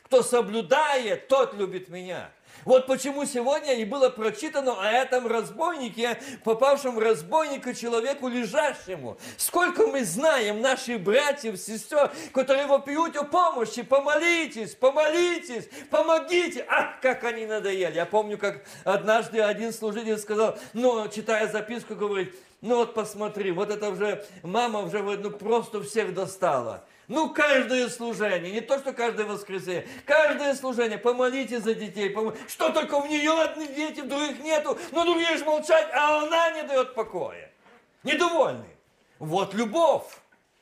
кто 0.04 0.24
соблюдает, 0.24 1.28
тот 1.28 1.54
любит 1.54 1.90
меня. 1.90 2.30
Вот 2.66 2.88
почему 2.88 3.26
сегодня 3.26 3.74
и 3.74 3.84
было 3.84 4.10
прочитано 4.10 4.80
о 4.80 4.90
этом 4.90 5.28
разбойнике, 5.28 6.18
попавшем 6.46 6.96
в 6.96 7.00
разбойника 7.00 7.74
человеку 7.74 8.30
лежащему. 8.30 9.18
Сколько 9.38 9.88
мы 9.88 10.06
знаем 10.06 10.62
наших 10.62 11.02
братьев, 11.02 11.60
сестер, 11.60 12.12
которые 12.32 12.68
вопиют 12.68 13.18
о 13.18 13.26
помощи, 13.26 13.82
помолитесь, 13.82 14.76
помолитесь, 14.76 15.68
помогите. 15.90 16.66
Ах, 16.70 17.02
как 17.02 17.26
они 17.26 17.46
надоели. 17.46 17.96
Я 17.96 18.06
помню, 18.06 18.38
как 18.38 18.64
однажды 18.86 19.42
один 19.42 19.74
служитель 19.74 20.18
сказал, 20.18 20.58
ну, 20.72 21.10
читая 21.10 21.52
записку, 21.52 21.96
говорит, 21.96 22.34
ну 22.64 22.78
вот 22.78 22.94
посмотри, 22.94 23.52
вот 23.52 23.70
это 23.70 23.90
уже, 23.90 24.26
мама 24.42 24.80
уже 24.80 25.04
ну, 25.04 25.32
просто 25.32 25.84
всех 25.84 26.14
достала. 26.14 26.86
Ну, 27.10 27.30
каждое 27.30 27.90
служение, 27.90 28.54
не 28.54 28.62
то, 28.62 28.80
что 28.80 28.94
каждое 28.94 29.26
воскресенье, 29.26 29.86
каждое 30.06 30.56
служение, 30.56 30.98
помолитесь 30.98 31.62
за 31.62 31.74
детей, 31.74 32.10
пом... 32.10 32.34
что 32.48 32.70
только 32.70 33.02
в 33.02 33.10
нее 33.10 33.34
одни 33.34 33.68
дети, 33.68 34.00
других 34.00 34.40
нету, 34.40 34.78
но 34.94 35.04
другие 35.04 35.36
же 35.36 35.44
молчать, 35.44 35.90
а 35.94 36.24
она 36.24 36.52
не 36.52 36.64
дает 36.64 36.96
покоя. 36.96 37.52
Недовольны. 38.04 38.70
Вот 39.20 39.54
любовь. 39.54 40.06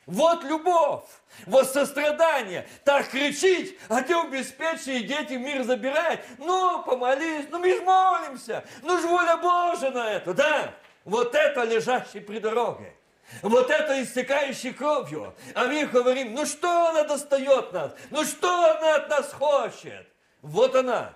Вот 0.06 0.42
любовь, 0.42 1.04
вот 1.46 1.70
сострадание. 1.70 2.68
Так 2.84 3.08
кричить, 3.10 3.78
а 3.88 4.02
те 4.02 4.20
обеспеченные 4.20 5.04
дети 5.04 5.34
мир 5.34 5.62
забирают. 5.62 6.20
Ну, 6.38 6.82
помолись, 6.82 7.46
ну 7.50 7.60
мы 7.60 7.76
же 7.76 7.82
молимся. 7.82 8.64
Ну 8.82 8.98
ж 8.98 9.02
воля 9.02 9.36
Божия 9.36 9.92
на 9.92 10.10
это, 10.10 10.34
да? 10.34 10.74
Вот 11.04 11.34
это 11.34 11.64
лежащий 11.64 12.20
при 12.20 12.38
дороге. 12.38 12.94
Вот 13.40 13.70
это 13.70 14.02
истекающий 14.02 14.72
кровью. 14.72 15.34
А 15.54 15.64
мы 15.64 15.86
говорим, 15.86 16.34
ну 16.34 16.44
что 16.44 16.88
она 16.88 17.04
достает 17.04 17.72
нас? 17.72 17.92
Ну 18.10 18.24
что 18.24 18.76
она 18.76 18.96
от 18.96 19.08
нас 19.08 19.32
хочет? 19.32 20.06
Вот 20.42 20.74
она, 20.74 21.14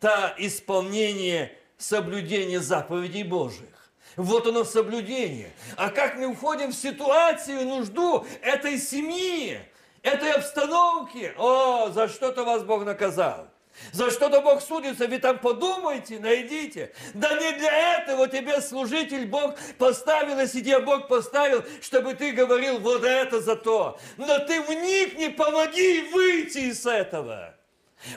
та 0.00 0.34
исполнение 0.38 1.56
соблюдения 1.78 2.60
заповедей 2.60 3.22
Божьих. 3.22 3.90
Вот 4.16 4.46
оно 4.46 4.64
соблюдение. 4.64 5.52
А 5.76 5.90
как 5.90 6.16
мы 6.16 6.26
уходим 6.26 6.70
в 6.70 6.74
ситуацию, 6.74 7.66
нужду 7.66 8.26
этой 8.42 8.78
семьи, 8.78 9.60
этой 10.02 10.32
обстановки? 10.32 11.34
О, 11.36 11.90
за 11.90 12.08
что-то 12.08 12.44
вас 12.44 12.64
Бог 12.64 12.84
наказал. 12.84 13.48
За 13.92 14.10
что-то 14.10 14.40
Бог 14.40 14.62
судится, 14.62 15.06
вы 15.06 15.18
там 15.18 15.38
подумайте, 15.38 16.18
найдите. 16.18 16.92
Да 17.14 17.32
не 17.34 17.52
для 17.52 17.98
этого 17.98 18.28
тебе 18.28 18.60
служитель 18.60 19.26
Бог 19.26 19.56
поставил, 19.78 20.38
если 20.38 20.60
тебе 20.60 20.80
Бог 20.80 21.08
поставил, 21.08 21.64
чтобы 21.82 22.14
ты 22.14 22.32
говорил 22.32 22.78
вот 22.80 23.04
это 23.04 23.40
за 23.40 23.56
то. 23.56 23.98
Но 24.16 24.38
ты 24.40 24.60
вникни, 24.62 25.28
помоги 25.28 26.08
выйти 26.12 26.58
из 26.70 26.86
этого. 26.86 27.54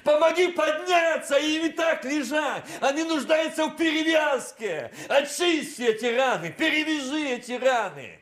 Помоги 0.04 0.48
подняться 0.48 1.38
и 1.38 1.60
не 1.60 1.70
так 1.70 2.04
лежать. 2.04 2.64
Они 2.82 3.04
нуждаются 3.04 3.66
в 3.66 3.76
перевязке. 3.76 4.92
Очисти 5.08 5.84
эти 5.84 6.06
раны, 6.06 6.52
перевяжи 6.52 7.30
эти 7.30 7.54
раны. 7.54 8.20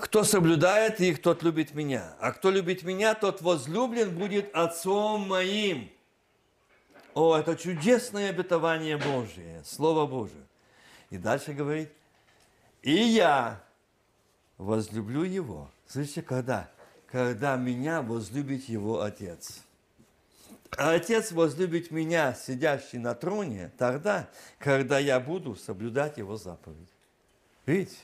Кто 0.00 0.22
соблюдает 0.22 1.00
их, 1.00 1.20
тот 1.20 1.42
любит 1.42 1.74
меня. 1.74 2.14
А 2.20 2.32
кто 2.32 2.50
любит 2.50 2.84
меня, 2.84 3.14
тот 3.14 3.42
возлюблен 3.42 4.16
будет 4.16 4.54
отцом 4.54 5.28
моим. 5.28 5.90
О, 7.14 7.36
это 7.36 7.56
чудесное 7.56 8.30
обетование 8.30 8.96
Божие, 8.96 9.62
Слово 9.64 10.06
Божие. 10.06 10.44
И 11.10 11.18
дальше 11.18 11.52
говорит, 11.52 11.90
и 12.82 12.92
я 12.92 13.60
возлюблю 14.56 15.24
его. 15.24 15.68
Слышите, 15.88 16.22
когда? 16.22 16.70
Когда 17.10 17.56
меня 17.56 18.00
возлюбит 18.02 18.68
его 18.68 19.02
Отец. 19.02 19.62
А 20.76 20.92
Отец 20.92 21.32
возлюбит 21.32 21.90
меня, 21.90 22.34
сидящий 22.34 22.98
на 22.98 23.14
троне, 23.14 23.72
тогда, 23.78 24.28
когда 24.58 24.98
я 24.98 25.18
буду 25.18 25.56
соблюдать 25.56 26.18
его 26.18 26.36
заповедь. 26.36 26.88
Видите? 27.66 27.96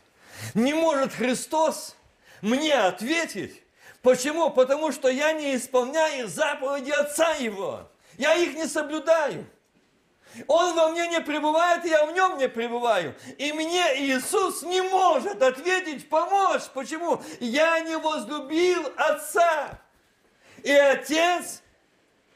Не 0.55 0.75
может 0.75 1.12
Христос 1.12 1.97
мне 2.42 2.75
ответить. 2.75 3.62
Почему? 4.03 4.51
Потому 4.51 4.92
что 4.92 5.09
я 5.09 5.33
не 5.33 5.57
исполняю 5.57 6.29
заповеди 6.29 6.90
Отца 6.90 7.33
Его. 7.35 7.88
Я 8.18 8.35
их 8.35 8.55
не 8.55 8.66
соблюдаю. 8.66 9.47
Он 10.47 10.75
во 10.75 10.88
мне 10.90 11.07
не 11.09 11.20
пребывает, 11.20 11.85
я 11.85 12.05
в 12.07 12.12
нем 12.12 12.38
не 12.38 12.49
пребываю. 12.49 13.14
И 13.38 13.53
мне 13.53 13.83
Иисус 14.05 14.62
не 14.62 14.83
может 14.83 15.40
ответить, 15.42 16.09
помочь. 16.09 16.62
Почему? 16.75 17.23
Я 17.40 17.81
не 17.81 17.97
возлюбил 17.97 18.92
Отца. 18.97 19.79
И 20.62 20.73
Отец, 20.73 21.62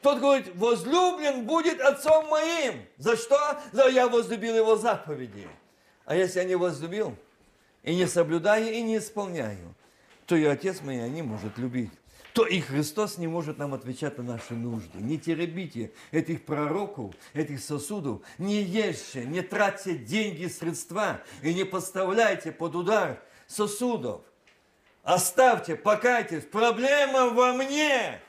тот 0.01 0.19
говорит, 0.19 0.55
возлюблен 0.55 1.45
будет 1.45 1.81
Отцом 1.81 2.27
моим. 2.29 2.85
За 2.97 3.17
что? 3.17 3.59
За 3.73 3.87
я 3.87 4.07
возлюбил 4.07 4.55
Его 4.55 4.75
заповеди. 4.75 5.47
А 6.05 6.15
если 6.15 6.39
я 6.39 6.45
не 6.45 6.55
возлюбил, 6.55 7.15
и 7.83 7.95
не 7.95 8.07
соблюдаю, 8.07 8.73
и 8.73 8.81
не 8.81 8.97
исполняю, 8.97 9.75
то 10.25 10.35
и 10.35 10.43
Отец 10.45 10.81
меня 10.81 11.07
не 11.07 11.21
может 11.21 11.57
любить. 11.57 11.91
То 12.33 12.45
и 12.45 12.59
Христос 12.59 13.17
не 13.17 13.27
может 13.27 13.57
нам 13.57 13.73
отвечать 13.73 14.17
на 14.17 14.23
наши 14.23 14.53
нужды. 14.53 14.99
Не 14.99 15.17
теребите 15.17 15.91
этих 16.11 16.45
пророков, 16.45 17.15
этих 17.33 17.59
сосудов, 17.59 18.21
не 18.37 18.61
ешьте, 18.61 19.25
не 19.25 19.41
тратьте 19.41 19.95
деньги, 19.95 20.47
средства 20.47 21.21
и 21.41 21.53
не 21.53 21.63
подставляйте 21.63 22.51
под 22.51 22.75
удар 22.75 23.21
сосудов. 23.47 24.21
Оставьте, 25.03 25.75
покайтесь. 25.75 26.43
Проблема 26.43 27.29
во 27.29 27.53
мне, 27.53 28.21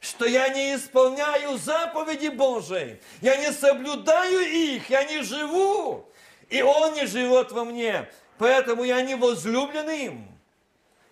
что 0.00 0.26
я 0.26 0.48
не 0.50 0.76
исполняю 0.76 1.58
заповеди 1.58 2.28
Божьи, 2.28 3.00
я 3.20 3.36
не 3.36 3.52
соблюдаю 3.52 4.40
их, 4.40 4.88
я 4.90 5.04
не 5.04 5.22
живу, 5.22 6.08
и 6.48 6.62
Он 6.62 6.94
не 6.94 7.06
живет 7.06 7.50
во 7.50 7.64
мне. 7.64 8.08
Поэтому 8.38 8.84
я 8.84 9.02
не 9.02 9.14
возлюблен 9.14 9.88
им. 9.90 10.28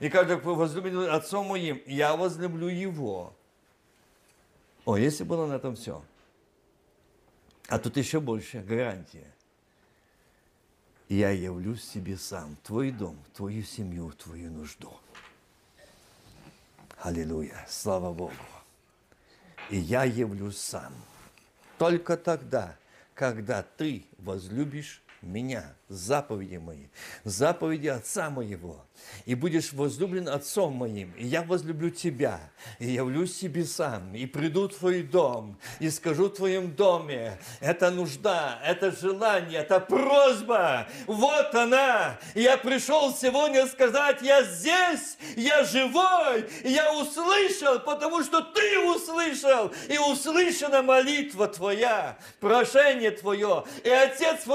И 0.00 0.08
когда 0.08 0.36
возлюблен 0.36 1.08
отцом 1.10 1.46
моим, 1.46 1.80
я 1.86 2.16
возлюблю 2.16 2.66
его. 2.68 3.32
О, 4.84 4.96
если 4.96 5.22
было 5.22 5.46
на 5.46 5.54
этом 5.54 5.76
все. 5.76 6.02
А 7.68 7.78
тут 7.78 7.96
еще 7.96 8.20
больше 8.20 8.60
гарантия. 8.60 9.32
Я 11.08 11.30
явлюсь 11.30 11.84
себе 11.84 12.16
сам, 12.16 12.56
твой 12.64 12.90
дом, 12.90 13.16
твою 13.34 13.62
семью, 13.62 14.10
твою 14.12 14.50
нужду. 14.50 14.92
Аллилуйя, 16.98 17.64
слава 17.68 18.12
Богу. 18.12 18.32
И 19.70 19.76
я 19.76 20.04
явлюсь 20.04 20.58
сам. 20.58 20.92
Только 21.78 22.16
тогда, 22.16 22.76
когда 23.14 23.62
ты 23.62 24.04
возлюбишь 24.18 25.02
меня, 25.22 25.74
заповеди 25.88 26.56
мои, 26.56 26.86
заповеди 27.24 27.88
Отца 27.88 28.30
моего, 28.30 28.84
и 29.24 29.34
будешь 29.34 29.72
возлюблен 29.72 30.28
Отцом 30.28 30.72
моим, 30.72 31.12
и 31.16 31.26
я 31.26 31.42
возлюблю 31.42 31.90
тебя, 31.90 32.40
и 32.78 32.90
явлюсь 32.90 33.36
себе 33.36 33.64
сам, 33.64 34.14
и 34.14 34.26
приду 34.26 34.68
в 34.68 34.74
твой 34.74 35.02
дом, 35.02 35.58
и 35.80 35.90
скажу 35.90 36.26
в 36.26 36.34
твоем 36.34 36.74
доме, 36.74 37.38
это 37.60 37.90
нужда, 37.90 38.60
это 38.64 38.90
желание, 38.90 39.60
это 39.60 39.80
просьба, 39.80 40.88
вот 41.06 41.54
она, 41.54 42.18
я 42.34 42.56
пришел 42.56 43.14
сегодня 43.14 43.66
сказать, 43.66 44.22
я 44.22 44.42
здесь, 44.42 45.18
я 45.36 45.64
живой, 45.64 46.48
я 46.64 46.94
услышал, 46.94 47.80
потому 47.80 48.22
что 48.22 48.40
ты 48.40 48.78
услышал, 48.80 49.72
и 49.88 49.98
услышана 49.98 50.82
молитва 50.82 51.48
твоя, 51.48 52.18
прошение 52.40 53.10
твое, 53.10 53.64
и 53.84 53.90
Отец, 53.90 54.46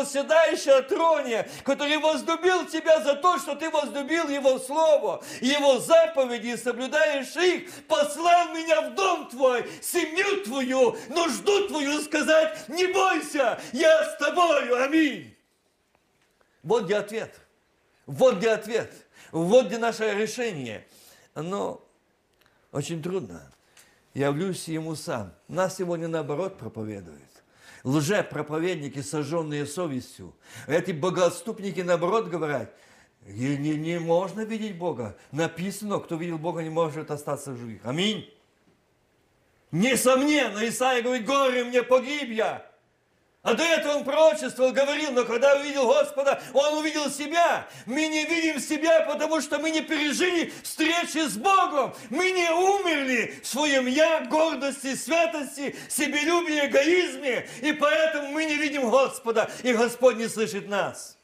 на 0.65 0.81
троне, 0.81 1.47
который 1.63 1.97
возлюбил 1.97 2.65
тебя 2.65 3.01
за 3.03 3.15
то, 3.15 3.37
что 3.37 3.55
ты 3.55 3.69
возлюбил 3.69 4.27
его 4.29 4.59
Слово, 4.59 5.23
Его 5.41 5.79
заповеди, 5.79 6.55
соблюдаешь 6.55 7.35
их, 7.35 7.71
послал 7.85 8.53
меня 8.53 8.89
в 8.89 8.95
дом 8.95 9.29
твой, 9.29 9.65
семью 9.81 10.43
твою, 10.43 10.97
нужду 11.09 11.67
твою 11.67 12.01
сказать, 12.01 12.67
не 12.69 12.87
бойся, 12.87 13.59
я 13.73 14.03
с 14.05 14.17
тобою, 14.17 14.83
аминь. 14.83 15.35
Вот 16.63 16.85
где 16.85 16.97
ответ. 16.97 17.33
Вот 18.05 18.37
где 18.37 18.51
ответ. 18.51 18.91
Вот 19.31 19.67
где 19.67 19.77
наше 19.77 20.13
решение. 20.13 20.87
Но 21.35 21.85
очень 22.71 23.01
трудно. 23.01 23.51
Явлюсь 24.13 24.67
ему 24.67 24.95
сам. 24.95 25.33
Нас 25.47 25.77
сегодня 25.77 26.07
наоборот 26.07 26.57
проповедует 26.57 27.26
лже-проповедники, 27.87 29.01
сожженные 29.01 29.65
совестью. 29.65 30.35
Эти 30.67 30.91
богоотступники, 30.91 31.79
наоборот, 31.79 32.27
говорят, 32.27 32.73
и 33.25 33.57
не, 33.57 33.75
не 33.75 33.99
можно 33.99 34.41
видеть 34.41 34.77
Бога. 34.77 35.17
Написано, 35.31 35.99
кто 35.99 36.15
видел 36.15 36.37
Бога, 36.37 36.61
не 36.61 36.69
может 36.69 37.11
остаться 37.11 37.51
в 37.53 37.57
живых. 37.57 37.81
Аминь. 37.85 38.29
Несомненно, 39.71 40.67
Исаия 40.67 41.01
говорит, 41.01 41.25
горе 41.25 41.63
мне, 41.63 41.81
погиб 41.81 42.29
я. 42.29 42.66
А 43.43 43.53
до 43.53 43.63
этого 43.63 43.97
он 43.97 44.03
пророчествовал, 44.03 44.73
говорил, 44.73 45.11
но 45.11 45.23
когда 45.23 45.55
увидел 45.55 45.87
Господа, 45.87 46.41
он 46.53 46.79
увидел 46.79 47.09
себя. 47.09 47.67
Мы 47.85 48.07
не 48.07 48.25
видим 48.25 48.59
себя, 48.59 49.01
потому 49.01 49.39
что 49.39 49.59
мы 49.59 49.71
не 49.71 49.81
пережили 49.81 50.51
встречи 50.63 51.27
с 51.27 51.37
Богом. 51.37 51.93
Мы 52.09 52.31
не 52.31 52.49
умерли 52.51 53.39
в 53.41 53.47
своем 53.47 53.87
я, 53.87 54.21
гордости, 54.21 54.95
святости, 54.95 55.75
себелюбии, 55.87 56.65
эгоизме. 56.65 57.47
И 57.61 57.71
поэтому 57.73 58.31
мы 58.31 58.45
не 58.45 58.55
видим 58.55 58.89
Господа, 58.89 59.49
и 59.63 59.71
Господь 59.71 60.17
не 60.17 60.27
слышит 60.27 60.67
нас. 60.67 61.17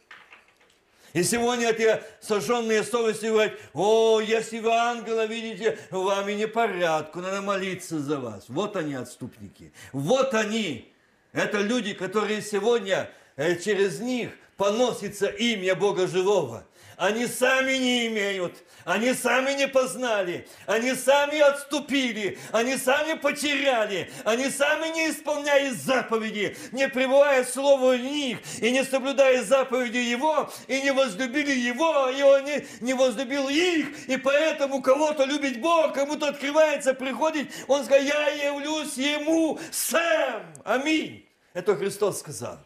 И 1.14 1.24
сегодня 1.24 1.70
эти 1.70 2.02
сожженные 2.22 2.84
совести 2.84 3.26
говорят, 3.26 3.54
о, 3.74 4.20
если 4.20 4.60
вы 4.60 4.72
ангела 4.72 5.26
видите, 5.26 5.78
вами 5.92 6.34
непорядку, 6.34 7.20
надо 7.20 7.42
молиться 7.42 8.00
за 8.00 8.20
вас. 8.20 8.46
Вот 8.48 8.76
они, 8.76 8.96
отступники. 8.96 9.74
Вот 9.92 10.34
они, 10.34 10.93
это 11.34 11.60
люди, 11.60 11.94
которые 11.94 12.42
сегодня 12.42 13.10
э, 13.36 13.60
через 13.60 14.00
них 14.00 14.30
поносится 14.56 15.28
имя 15.28 15.76
Бога 15.76 16.08
Живого. 16.08 16.66
Они 16.98 17.28
сами 17.28 17.74
не 17.74 18.08
имеют, 18.08 18.64
они 18.86 19.14
сами 19.14 19.54
не 19.54 19.68
познали, 19.68 20.48
они 20.66 20.94
сами 20.94 21.40
отступили, 21.40 22.38
они 22.52 22.78
сами 22.78 23.18
потеряли, 23.18 24.12
они 24.24 24.50
сами 24.50 24.94
не 24.94 25.10
исполняют 25.10 25.78
заповеди, 25.78 26.56
не 26.72 26.88
пребывая 26.88 27.44
слово 27.46 27.96
в 27.96 28.00
них 28.00 28.40
и 28.62 28.72
не 28.72 28.84
соблюдая 28.84 29.44
заповеди 29.44 29.98
Его, 29.98 30.52
и 30.68 30.82
не 30.82 30.92
возлюбили 30.92 31.52
Его, 31.52 32.10
и 32.10 32.22
Он 32.22 32.44
не, 32.44 32.66
не 32.82 32.94
возлюбил 32.94 33.50
их, 33.50 34.08
и 34.08 34.18
поэтому 34.18 34.82
кого-то 34.82 35.26
любит 35.26 35.62
Бог, 35.62 35.94
кому-то 35.94 36.30
открывается, 36.30 36.94
приходит, 36.94 37.52
Он 37.68 37.84
сказал, 37.86 38.04
я 38.04 38.28
явлюсь 38.30 38.98
Ему 38.98 39.60
сам. 39.72 40.54
Аминь. 40.64 41.28
Это 41.54 41.76
Христос 41.76 42.20
сказал. 42.20 42.60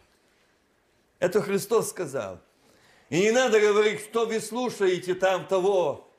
Это 1.20 1.42
Христос 1.42 1.90
сказал. 1.90 2.40
И 3.10 3.22
не 3.22 3.32
надо 3.32 3.60
говорить, 3.60 4.02
что 4.02 4.26
вы 4.26 4.40
слушаете 4.40 5.16
там 5.16 5.48
того. 5.48 6.10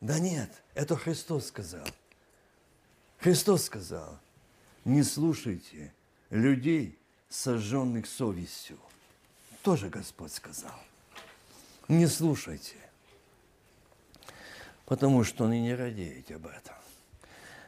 Да 0.00 0.18
нет, 0.18 0.50
это 0.74 0.96
Христос 0.96 1.46
сказал. 1.46 1.86
Христос 3.18 3.64
сказал, 3.64 4.18
не 4.84 5.02
слушайте 5.02 5.92
людей, 6.30 6.98
сожженных 7.28 8.06
совестью. 8.06 8.78
Тоже 9.62 9.88
Господь 9.88 10.32
сказал. 10.32 10.74
Не 11.88 12.06
слушайте. 12.06 12.76
Потому 14.84 15.24
что 15.24 15.46
они 15.46 15.60
не 15.60 15.74
радеют 15.74 16.30
об 16.30 16.46
этом. 16.46 16.74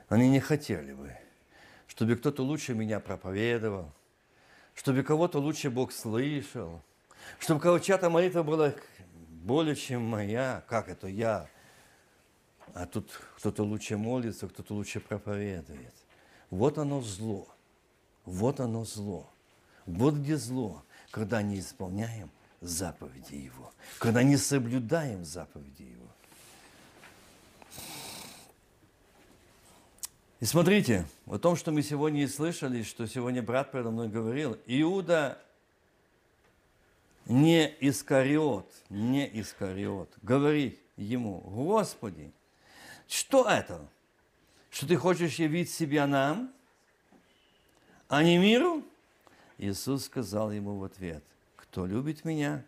Они 0.08 0.28
не 0.28 0.40
хотели 0.40 0.92
бы 0.92 1.16
чтобы 1.98 2.14
кто-то 2.14 2.44
лучше 2.44 2.74
меня 2.74 3.00
проповедовал, 3.00 3.90
чтобы 4.76 5.02
кого-то 5.02 5.40
лучше 5.40 5.68
Бог 5.68 5.90
слышал, 5.90 6.80
чтобы 7.38 7.60
кого 7.60 7.78
чья-то 7.78 8.10
молитва 8.10 8.42
была 8.42 8.74
более, 9.44 9.76
чем 9.76 10.02
моя, 10.02 10.62
как 10.68 10.88
это 10.88 11.06
я, 11.06 11.48
а 12.74 12.86
тут 12.86 13.10
кто-то 13.36 13.62
лучше 13.62 13.96
молится, 13.96 14.48
кто-то 14.48 14.74
лучше 14.74 15.00
проповедует. 15.00 15.94
Вот 16.50 16.78
оно 16.78 17.00
зло, 17.00 17.48
вот 18.24 18.60
оно 18.60 18.84
зло, 18.84 19.28
вот 19.86 20.14
где 20.14 20.36
зло, 20.36 20.82
когда 21.10 21.42
не 21.42 21.60
исполняем 21.60 22.30
заповеди 22.60 23.34
Его, 23.34 23.72
когда 23.98 24.22
не 24.22 24.36
соблюдаем 24.36 25.24
заповеди 25.24 25.82
Его. 25.82 26.08
И 30.40 30.44
смотрите, 30.44 31.04
о 31.26 31.38
том, 31.38 31.56
что 31.56 31.72
мы 31.72 31.82
сегодня 31.82 32.22
и 32.22 32.28
слышали, 32.28 32.84
что 32.84 33.06
сегодня 33.06 33.42
брат 33.42 33.72
передо 33.72 33.90
мной 33.90 34.08
говорил, 34.08 34.56
Иуда 34.66 35.38
не 37.28 37.76
Искариот, 37.80 38.72
не 38.88 39.40
Искариот, 39.40 40.12
говорит 40.22 40.80
ему, 40.96 41.40
Господи, 41.40 42.32
что 43.06 43.48
это? 43.48 43.88
Что 44.70 44.88
ты 44.88 44.96
хочешь 44.96 45.36
явить 45.36 45.70
себя 45.70 46.06
нам, 46.06 46.52
а 48.08 48.24
не 48.24 48.38
миру? 48.38 48.82
Иисус 49.58 50.06
сказал 50.06 50.50
ему 50.50 50.78
в 50.78 50.84
ответ, 50.84 51.22
кто 51.54 51.86
любит 51.86 52.24
меня, 52.24 52.64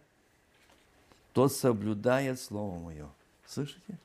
тот 1.33 1.53
соблюдает 1.53 2.41
Слово 2.41 2.79
Мое. 2.79 3.09
Слышите? 3.47 3.99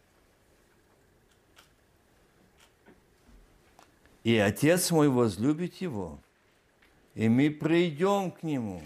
и 4.26 4.38
Отец 4.38 4.90
мой 4.90 5.08
возлюбит 5.08 5.76
его, 5.76 6.20
и 7.14 7.30
мы 7.30 7.52
придем 7.52 8.32
к 8.32 8.42
нему, 8.42 8.82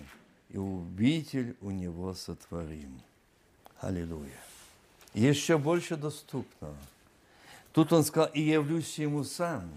и 0.50 0.58
убитель 0.58 1.56
у 1.62 1.72
него 1.72 2.14
сотворим. 2.14 3.02
Аллилуйя. 3.80 4.32
Еще 5.14 5.58
больше 5.58 5.96
доступно. 5.96 6.76
Тут 7.72 7.94
он 7.94 8.04
сказал, 8.04 8.30
и 8.34 8.42
явлюсь 8.42 8.98
ему 9.00 9.24
сам. 9.24 9.70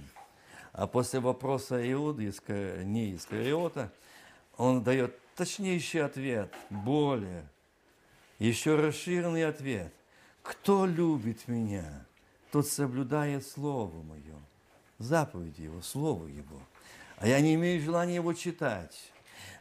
А 0.72 0.86
после 0.86 1.20
вопроса 1.20 1.80
Иуды, 1.92 2.32
не 2.84 3.14
Искариота, 3.14 3.92
он 4.56 4.82
дает 4.82 5.18
точнейший 5.34 6.02
ответ, 6.02 6.52
более, 6.70 7.46
еще 8.38 8.76
расширенный 8.76 9.46
ответ. 9.46 9.92
Кто 10.42 10.86
любит 10.86 11.46
меня, 11.46 12.06
тот 12.50 12.66
соблюдает 12.66 13.46
Слово 13.46 14.02
Мое 14.02 14.36
заповеди 14.98 15.62
Его, 15.62 15.82
Слово 15.82 16.26
Его. 16.26 16.60
А 17.18 17.28
я 17.28 17.40
не 17.40 17.54
имею 17.54 17.80
желания 17.82 18.16
его 18.16 18.32
читать. 18.32 19.11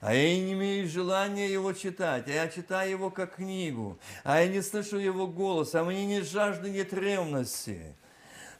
А 0.01 0.15
я 0.15 0.35
не 0.35 0.53
имею 0.53 0.87
желания 0.87 1.47
его 1.47 1.73
читать, 1.73 2.27
а 2.27 2.31
я 2.31 2.47
читаю 2.47 2.89
его 2.89 3.11
как 3.11 3.35
книгу, 3.35 3.99
а 4.23 4.41
я 4.41 4.47
не 4.47 4.61
слышу 4.61 4.97
его 4.97 5.27
голос, 5.27 5.75
а 5.75 5.83
мне 5.83 6.07
нет 6.07 6.25
жажды, 6.25 6.71
нет 6.71 6.91
ревности. 6.91 7.95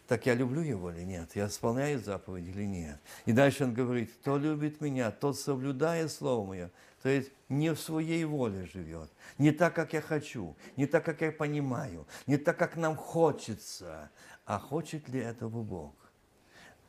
Так 0.08 0.27
я 0.27 0.36
люблю 0.36 0.62
его 0.62 0.91
или 0.91 1.01
нет? 1.01 1.32
Я 1.36 1.47
исполняю 1.47 1.99
заповедь 1.99 2.47
или 2.47 2.63
нет? 2.63 2.99
И 3.25 3.32
дальше 3.32 3.63
он 3.63 3.73
говорит, 3.73 4.12
кто 4.21 4.38
любит 4.38 4.82
меня, 4.82 5.10
тот 5.10 5.39
соблюдает 5.39 6.12
слово 6.12 6.45
мое. 6.45 6.71
То 7.01 7.10
есть 7.10 7.32
не 7.49 7.73
в 7.73 7.80
своей 7.80 8.23
воле 8.23 8.67
живет, 8.71 9.10
не 9.39 9.49
так, 9.49 9.73
как 9.73 9.93
я 9.93 10.01
хочу, 10.01 10.56
не 10.75 10.86
так, 10.86 11.04
как 11.04 11.21
я 11.21 11.32
понимаю, 11.32 12.06
не 12.27 12.38
так, 12.38 12.56
как 12.58 12.75
нам 12.75 12.95
хочется, 12.95 14.12
а 14.45 14.60
хочет 14.60 15.10
ли 15.10 15.19
этого 15.19 15.63
Бог. 15.63 15.95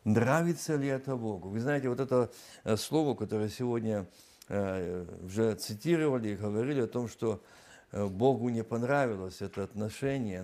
Нравится 0.04 0.76
ли 0.76 0.88
это 0.88 1.16
Богу? 1.16 1.48
Вы 1.48 1.60
знаете, 1.60 1.88
вот 1.88 2.00
это 2.00 2.30
э, 2.64 2.76
слово, 2.76 3.14
которое 3.14 3.48
сегодня 3.48 4.06
уже 4.52 5.54
цитировали 5.54 6.30
и 6.30 6.36
говорили 6.36 6.82
о 6.82 6.86
том, 6.86 7.08
что 7.08 7.42
э, 7.90 8.06
Богу 8.06 8.48
не 8.48 8.62
понравилось 8.62 9.40
это 9.40 9.64
отношение 9.64 10.42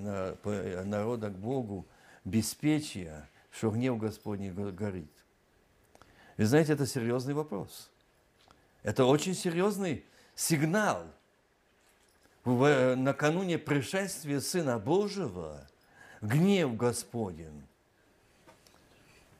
народа 0.84 1.30
к 1.30 1.38
Богу, 1.38 1.86
беспечие, 2.24 3.28
что 3.50 3.70
гнев 3.70 3.98
Господний 3.98 4.50
горит. 4.50 5.12
Вы 6.36 6.46
знаете, 6.46 6.72
это 6.72 6.86
серьезный 6.86 7.34
вопрос. 7.34 7.90
Это 8.82 9.04
очень 9.04 9.34
серьезный 9.34 10.04
сигнал. 10.34 11.04
Накануне 12.44 13.58
пришествия 13.58 14.40
Сына 14.40 14.78
Божьего 14.78 15.66
гнев 16.22 16.76
Господень 16.76 17.68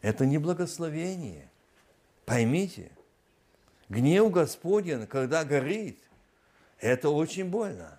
это 0.02 0.26
не 0.26 0.38
благословение. 0.38 1.50
Поймите, 2.24 2.90
гнев 3.88 4.31
Господень, 4.31 5.07
когда 5.07 5.44
горит, 5.44 5.98
это 6.81 7.11
очень 7.11 7.44
больно. 7.44 7.98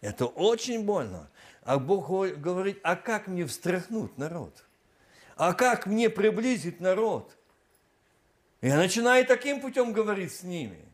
Это 0.00 0.26
очень 0.26 0.84
больно. 0.84 1.28
А 1.62 1.78
Бог 1.78 2.08
говорит, 2.08 2.80
а 2.82 2.96
как 2.96 3.26
мне 3.26 3.46
встряхнуть 3.46 4.16
народ? 4.16 4.64
А 5.36 5.52
как 5.52 5.86
мне 5.86 6.08
приблизить 6.08 6.80
народ? 6.80 7.36
Я 8.60 8.76
начинаю 8.76 9.24
таким 9.26 9.60
путем 9.60 9.92
говорить 9.92 10.32
с 10.32 10.42
ними. 10.42 10.84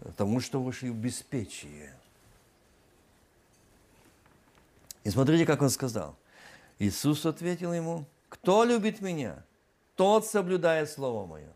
Потому 0.00 0.40
что 0.40 0.62
вышли 0.62 0.90
в 0.90 0.94
беспечие. 0.94 1.94
И 5.02 5.10
смотрите, 5.10 5.46
как 5.46 5.62
он 5.62 5.70
сказал. 5.70 6.16
Иисус 6.78 7.24
ответил 7.24 7.72
ему, 7.72 8.04
кто 8.28 8.64
любит 8.64 9.00
меня, 9.00 9.42
тот 9.96 10.26
соблюдает 10.26 10.90
Слово 10.90 11.26
Мое. 11.26 11.52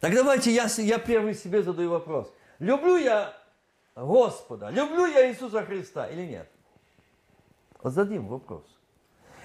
Так 0.00 0.14
давайте 0.14 0.50
я, 0.50 0.66
я 0.78 0.98
первый 0.98 1.34
себе 1.34 1.62
задаю 1.62 1.90
вопрос. 1.90 2.32
Люблю 2.58 2.96
я 2.96 3.36
Господа, 3.94 4.70
люблю 4.70 5.06
я 5.06 5.30
Иисуса 5.30 5.62
Христа 5.64 6.06
или 6.06 6.22
нет? 6.22 6.50
Вот 7.82 7.92
зададим 7.92 8.26
вопрос. 8.26 8.64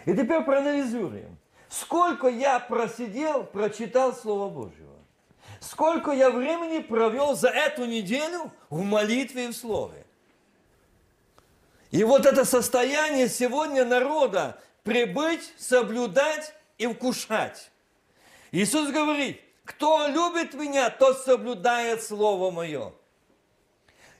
И 0.05 0.13
теперь 0.13 0.43
проанализируем. 0.43 1.37
Сколько 1.67 2.27
я 2.27 2.59
просидел, 2.59 3.43
прочитал 3.43 4.13
Слово 4.13 4.49
Божьего? 4.49 4.95
Сколько 5.59 6.11
я 6.11 6.29
времени 6.29 6.79
провел 6.79 7.35
за 7.35 7.49
эту 7.49 7.85
неделю 7.85 8.51
в 8.69 8.81
молитве 8.81 9.45
и 9.45 9.47
в 9.49 9.53
Слове? 9.53 10.05
И 11.91 12.03
вот 12.03 12.25
это 12.25 12.45
состояние 12.45 13.27
сегодня 13.27 13.83
народа 13.83 14.59
прибыть, 14.83 15.53
соблюдать 15.57 16.53
и 16.77 16.87
вкушать. 16.87 17.71
Иисус 18.51 18.91
говорит, 18.91 19.41
кто 19.65 20.07
любит 20.07 20.53
меня, 20.53 20.89
тот 20.89 21.19
соблюдает 21.19 22.03
Слово 22.03 22.51
Мое. 22.51 22.93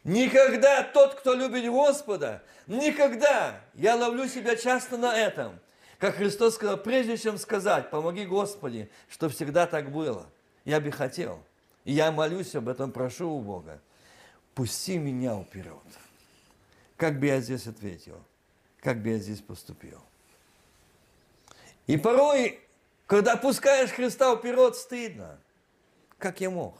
Никогда 0.04 0.84
тот, 0.84 1.16
кто 1.16 1.34
любит 1.34 1.66
Господа, 1.72 2.44
никогда, 2.68 3.62
я 3.74 3.96
ловлю 3.96 4.28
себя 4.28 4.56
часто 4.56 4.98
на 4.98 5.18
этом, 5.18 5.60
как 5.98 6.16
Христос 6.16 6.56
сказал, 6.56 6.78
прежде 6.78 7.18
чем 7.18 7.38
сказать, 7.38 7.90
помоги 7.90 8.26
Господи, 8.26 8.90
что 9.10 9.30
всегда 9.30 9.66
так 9.66 9.92
было, 9.92 10.28
я 10.64 10.80
бы 10.80 10.92
хотел, 10.92 11.42
и 11.86 11.94
я 11.94 12.12
молюсь 12.12 12.54
об 12.56 12.70
этом, 12.70 12.92
прошу 12.92 13.30
у 13.32 13.42
Бога, 13.42 13.80
пусти 14.54 14.98
меня 14.98 15.42
вперед. 15.42 15.74
Как 16.98 17.20
бы 17.20 17.28
я 17.28 17.40
здесь 17.40 17.68
ответил? 17.68 18.22
Как 18.80 19.02
бы 19.02 19.10
я 19.10 19.18
здесь 19.18 19.42
поступил? 19.42 20.02
И 21.88 21.98
порой, 21.98 22.60
когда 23.08 23.38
пускаешь 23.38 23.92
Христа 23.92 24.36
вперед, 24.36 24.76
стыдно. 24.76 25.40
Как 26.18 26.42
я 26.42 26.50
мог 26.50 26.78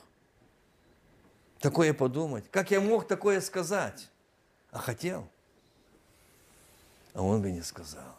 такое 1.60 1.94
подумать? 1.94 2.50
Как 2.50 2.70
я 2.70 2.80
мог 2.80 3.06
такое 3.06 3.40
сказать? 3.40 4.08
А 4.70 4.78
хотел. 4.78 5.28
А 7.14 7.22
он 7.22 7.42
бы 7.42 7.50
не 7.50 7.62
сказал. 7.62 8.16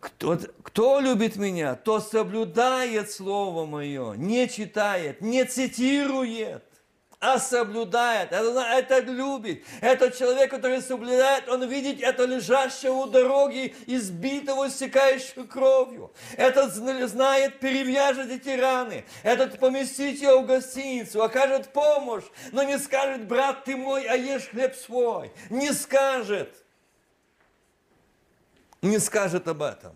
Кто, 0.00 0.38
кто 0.62 1.00
любит 1.00 1.36
меня, 1.36 1.74
то 1.74 2.00
соблюдает 2.00 3.10
Слово 3.10 3.66
Мое, 3.66 4.14
не 4.14 4.48
читает, 4.48 5.20
не 5.20 5.44
цитирует 5.44 6.67
а 7.20 7.38
соблюдает. 7.38 8.32
Это, 8.32 8.60
это 8.60 9.10
любит. 9.10 9.64
Этот 9.80 10.16
человек, 10.16 10.50
который 10.50 10.80
соблюдает, 10.80 11.48
он 11.48 11.68
видит 11.68 12.00
это 12.00 12.24
лежащего 12.24 12.92
у 12.92 13.06
дороги, 13.06 13.74
избитого, 13.86 14.70
стекающего 14.70 15.44
кровью. 15.44 16.12
Этот 16.36 16.72
знает, 16.72 17.58
перевяжет 17.58 18.30
эти 18.30 18.50
раны. 18.50 19.04
Этот 19.24 19.58
поместит 19.58 20.20
его 20.20 20.42
в 20.42 20.46
гостиницу, 20.46 21.22
окажет 21.22 21.72
помощь, 21.72 22.24
но 22.52 22.62
не 22.62 22.78
скажет, 22.78 23.26
брат 23.26 23.64
ты 23.64 23.76
мой, 23.76 24.04
а 24.04 24.14
ешь 24.14 24.48
хлеб 24.50 24.76
свой. 24.76 25.32
Не 25.50 25.72
скажет. 25.72 26.54
Не 28.80 28.98
скажет 29.00 29.48
об 29.48 29.62
этом. 29.62 29.92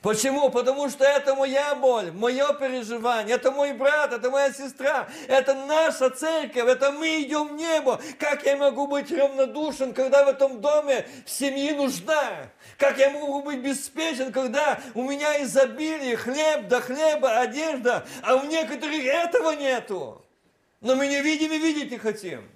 Почему? 0.00 0.50
Потому 0.50 0.88
что 0.90 1.04
это 1.04 1.34
моя 1.34 1.74
боль, 1.74 2.12
мое 2.12 2.52
переживание, 2.54 3.36
это 3.36 3.50
мой 3.50 3.72
брат, 3.72 4.12
это 4.12 4.30
моя 4.30 4.52
сестра, 4.52 5.08
это 5.28 5.54
наша 5.54 6.10
церковь, 6.10 6.68
это 6.68 6.92
мы 6.92 7.22
идем 7.22 7.48
в 7.48 7.52
небо. 7.56 8.00
Как 8.18 8.44
я 8.44 8.56
могу 8.56 8.86
быть 8.86 9.10
равнодушен, 9.10 9.94
когда 9.94 10.24
в 10.24 10.28
этом 10.28 10.60
доме 10.60 11.06
в 11.24 11.30
семье 11.30 11.74
нужна? 11.74 12.50
Как 12.76 12.98
я 12.98 13.10
могу 13.10 13.42
быть 13.42 13.60
беспечен, 13.60 14.32
когда 14.32 14.80
у 14.94 15.02
меня 15.02 15.42
изобилие, 15.42 16.16
хлеб 16.16 16.68
до 16.68 16.80
хлеба, 16.80 17.40
одежда, 17.40 18.06
а 18.22 18.36
у 18.36 18.44
некоторых 18.44 19.04
этого 19.04 19.52
нету? 19.52 20.24
Но 20.80 20.96
мы 20.96 21.06
не 21.06 21.22
видим 21.22 21.50
и 21.52 21.58
видеть 21.58 21.90
не 21.90 21.98
хотим. 21.98 22.46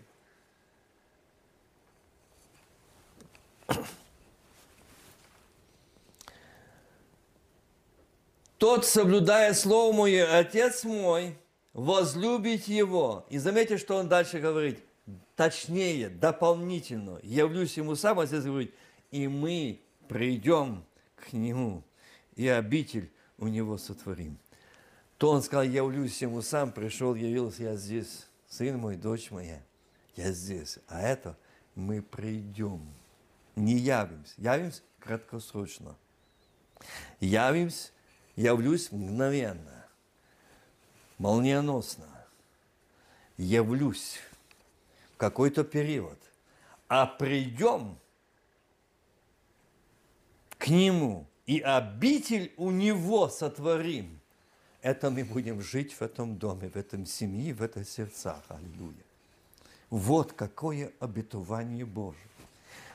Тот, 8.59 8.85
соблюдая 8.85 9.55
Слово 9.55 9.94
Мое, 9.94 10.37
Отец 10.37 10.83
мой, 10.83 11.38
возлюбить 11.73 12.66
Его. 12.66 13.25
И 13.31 13.38
заметьте, 13.38 13.79
что 13.79 13.97
он 13.97 14.09
дальше 14.09 14.40
говорит. 14.40 14.81
Точнее, 15.37 16.09
дополнительно. 16.09 17.21
Явлюсь 17.23 17.77
Ему 17.77 17.94
сам, 17.94 18.18
а 18.18 18.27
здесь 18.27 18.42
говорит, 18.42 18.75
и 19.12 19.29
мы 19.29 19.81
придем 20.09 20.85
к 21.14 21.33
Нему, 21.33 21.85
и 22.35 22.49
обитель 22.49 23.11
у 23.38 23.47
Него 23.47 23.79
сотворим. 23.79 24.37
То 25.18 25.31
он 25.31 25.42
сказал, 25.42 25.64
явлюсь 25.64 26.21
Ему 26.21 26.42
сам, 26.42 26.73
пришел, 26.73 27.14
явился, 27.14 27.62
я 27.62 27.77
здесь. 27.77 28.27
Сын 28.49 28.77
мой, 28.79 28.97
дочь 28.97 29.31
моя, 29.31 29.62
я 30.16 30.33
здесь. 30.33 30.79
А 30.88 31.01
это 31.01 31.37
мы 31.77 32.03
придем. 32.03 32.81
Не 33.55 33.75
явимся. 33.77 34.35
Явимся 34.38 34.81
краткосрочно. 34.99 35.97
Явимся 37.21 37.90
явлюсь 38.38 38.92
мгновенно, 38.92 39.85
молниеносно, 41.18 42.07
явлюсь 43.37 44.20
в 45.12 45.16
какой-то 45.16 45.64
период, 45.64 46.18
а 46.87 47.07
придем 47.07 47.98
к 50.57 50.68
Нему 50.68 51.27
и 51.46 51.59
обитель 51.59 52.53
у 52.57 52.70
Него 52.70 53.29
сотворим. 53.29 54.20
Это 54.83 55.11
мы 55.11 55.24
будем 55.24 55.61
жить 55.61 55.92
в 55.94 56.03
этом 56.03 56.38
доме, 56.38 56.68
в 56.68 56.77
этом 56.77 57.07
семье, 57.07 57.53
в 57.53 57.62
этих 57.62 57.88
сердцах. 57.88 58.44
Аллилуйя. 58.48 59.05
Вот 59.90 60.33
какое 60.33 60.92
обетование 61.01 61.85
Божие. 61.85 62.22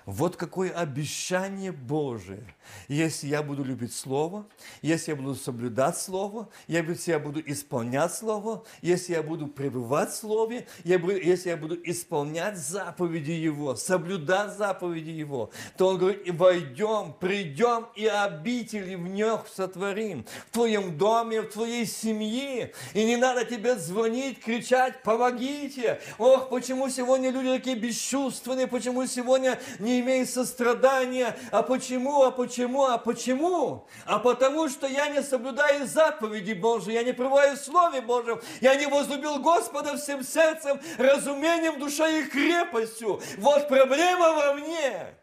Вот 0.06 0.36
какое 0.36 0.72
обещание 0.72 1.72
Божие. 1.72 2.44
Если 2.88 3.28
я 3.28 3.42
буду 3.42 3.63
любить 3.63 3.94
Слово, 3.94 4.46
если 4.82 5.12
я 5.12 5.16
буду 5.16 5.36
соблюдать 5.36 5.98
Слово, 5.98 6.50
если 6.68 7.12
я 7.12 7.20
буду 7.20 7.42
исполнять 7.46 8.13
Слово, 8.13 8.66
если 8.82 9.13
я 9.13 9.24
буду 9.24 9.48
пребывать 9.48 10.12
в 10.12 10.16
Слове, 10.16 10.68
если 10.84 11.50
я 11.50 11.58
буду 11.58 11.78
исполнять 11.84 12.58
заповеди 12.58 13.32
Его, 13.32 13.76
соблюдать 13.76 14.58
заповеди 14.58 15.12
Его, 15.12 15.52
то 15.78 15.89
Он 15.89 15.98
говорит, 15.98 16.30
войдем, 16.32 17.13
придем 17.20 17.88
и 17.96 18.06
обители 18.06 18.96
в 18.96 19.08
них 19.08 19.46
сотворим, 19.54 20.26
в 20.48 20.54
твоем 20.54 20.98
доме, 20.98 21.42
в 21.42 21.50
твоей 21.50 21.86
семье. 21.86 22.74
И 22.94 23.06
не 23.06 23.16
надо 23.16 23.46
тебе 23.46 23.76
звонить, 23.78 24.39
кричать, 24.39 25.02
помогите. 25.04 26.02
Ох, 26.18 26.50
почему 26.50 26.89
сегодня 26.89 27.30
люди 27.30 27.50
такие 27.50 27.76
бесчувственные, 27.78 28.68
почему 28.68 29.06
сегодня 29.06 29.60
не 29.80 29.92
не 29.93 29.99
имеет 30.01 30.29
сострадания. 30.29 31.38
А 31.51 31.62
почему, 31.62 32.23
а 32.23 32.32
почему, 32.32 32.86
а 32.86 32.97
почему? 32.97 33.88
А 34.06 34.19
потому 34.19 34.67
что 34.69 34.88
я 34.88 35.10
не 35.10 35.21
соблюдаю 35.21 35.88
заповеди 35.88 36.53
Божьи, 36.53 36.93
я 36.93 37.03
не 37.03 37.13
пребываю 37.13 37.56
в 37.56 37.60
Слове 37.60 38.01
Божьем, 38.01 38.41
я 38.62 38.75
не 38.75 38.88
возлюбил 38.88 39.39
Господа 39.39 39.97
всем 39.97 40.23
сердцем, 40.23 40.79
разумением, 40.97 41.79
душой 41.79 42.21
и 42.21 42.25
крепостью. 42.25 43.21
Вот 43.38 43.67
проблема 43.67 44.34
во 44.34 44.53
мне. 44.53 45.13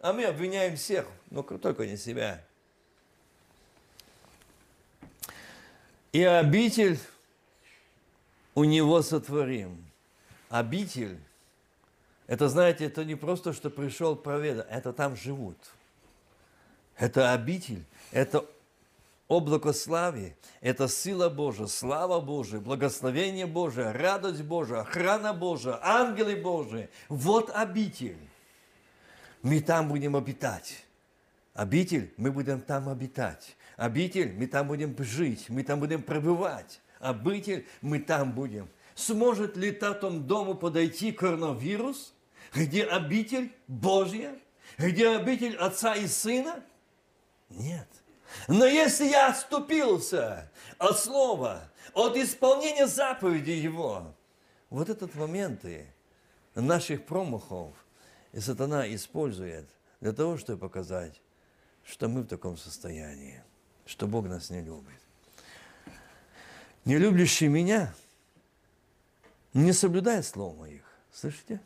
А 0.00 0.12
мы 0.12 0.24
обвиняем 0.24 0.76
всех, 0.76 1.06
но 1.30 1.42
только 1.42 1.86
не 1.86 1.96
себя. 1.96 2.40
И 6.12 6.22
обитель 6.22 6.98
у 8.54 8.64
него 8.64 9.02
сотворим. 9.02 9.84
Обитель 10.48 11.18
это, 12.26 12.48
знаете, 12.48 12.86
это 12.86 13.04
не 13.04 13.14
просто, 13.14 13.52
что 13.52 13.70
пришел 13.70 14.16
проведать, 14.16 14.66
это 14.70 14.92
там 14.92 15.16
живут. 15.16 15.56
Это 16.96 17.32
обитель, 17.32 17.84
это 18.10 18.44
облако 19.28 19.72
славы, 19.72 20.36
это 20.60 20.88
сила 20.88 21.28
Божия, 21.28 21.66
слава 21.66 22.20
Божия, 22.20 22.60
благословение 22.60 23.46
Божие, 23.46 23.92
радость 23.92 24.42
Божия, 24.42 24.80
охрана 24.80 25.32
Божия, 25.34 25.78
ангелы 25.82 26.36
Божии. 26.36 26.88
Вот 27.08 27.50
обитель. 27.50 28.18
Мы 29.42 29.60
там 29.60 29.88
будем 29.88 30.16
обитать. 30.16 30.84
Обитель, 31.54 32.12
мы 32.16 32.32
будем 32.32 32.60
там 32.60 32.88
обитать. 32.88 33.56
Обитель, 33.76 34.32
мы 34.32 34.46
там 34.46 34.68
будем 34.68 34.96
жить, 34.98 35.48
мы 35.48 35.62
там 35.62 35.78
будем 35.78 36.02
пребывать. 36.02 36.80
Обитель, 36.98 37.66
мы 37.82 38.00
там 38.00 38.32
будем. 38.32 38.68
Сможет 38.94 39.56
ли 39.56 39.70
татом 39.70 40.26
дому 40.26 40.54
подойти 40.54 41.12
коронавирус? 41.12 42.14
Где 42.54 42.84
обитель 42.84 43.54
Божья? 43.66 44.38
Где 44.78 45.10
обитель 45.16 45.56
Отца 45.56 45.94
и 45.94 46.06
Сына? 46.06 46.62
Нет. 47.48 47.88
Но 48.48 48.66
если 48.66 49.06
я 49.06 49.30
отступился 49.30 50.50
от 50.78 50.98
Слова, 50.98 51.70
от 51.94 52.16
исполнения 52.16 52.86
заповеди 52.86 53.50
Его, 53.50 54.14
вот 54.70 54.88
этот 54.88 55.14
моменты 55.14 55.86
наших 56.54 57.06
промахов 57.06 57.74
и 58.32 58.40
сатана 58.40 58.92
использует 58.94 59.68
для 60.00 60.12
того, 60.12 60.36
чтобы 60.36 60.58
показать, 60.58 61.20
что 61.84 62.08
мы 62.08 62.22
в 62.22 62.26
таком 62.26 62.56
состоянии, 62.56 63.42
что 63.86 64.06
Бог 64.06 64.26
нас 64.26 64.50
не 64.50 64.60
любит. 64.60 65.00
Не 66.84 66.98
любящий 66.98 67.48
меня 67.48 67.94
не 69.54 69.72
соблюдает 69.72 70.26
слов 70.26 70.56
моих. 70.56 70.82
Слышите? 71.12 71.60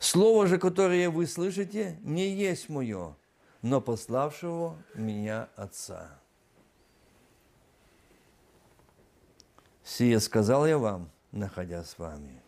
Слово 0.00 0.46
же, 0.46 0.58
которое 0.58 1.10
вы 1.10 1.26
слышите, 1.26 1.98
не 2.02 2.30
есть 2.30 2.70
мое, 2.70 3.14
но 3.60 3.82
пославшего 3.82 4.82
меня 4.94 5.50
Отца. 5.56 6.18
Сие 9.84 10.18
сказал 10.20 10.66
я 10.66 10.78
вам, 10.78 11.10
находясь 11.32 11.90
с 11.90 11.98
вами. 11.98 12.42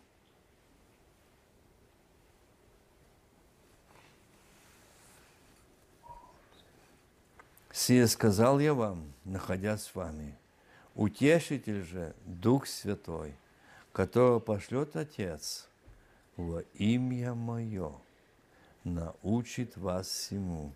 Сие 7.71 8.07
сказал 8.07 8.59
я 8.59 8.73
вам, 8.73 9.13
находясь 9.25 9.83
с 9.83 9.93
вами. 9.93 10.35
Утешитель 10.95 11.83
же 11.83 12.15
Дух 12.25 12.65
Святой, 12.65 13.35
которого 13.91 14.39
пошлет 14.39 14.95
Отец 14.95 15.69
во 16.37 16.61
имя 16.75 17.33
Мое, 17.33 17.93
научит 18.83 19.77
вас 19.77 20.07
всему 20.07 20.73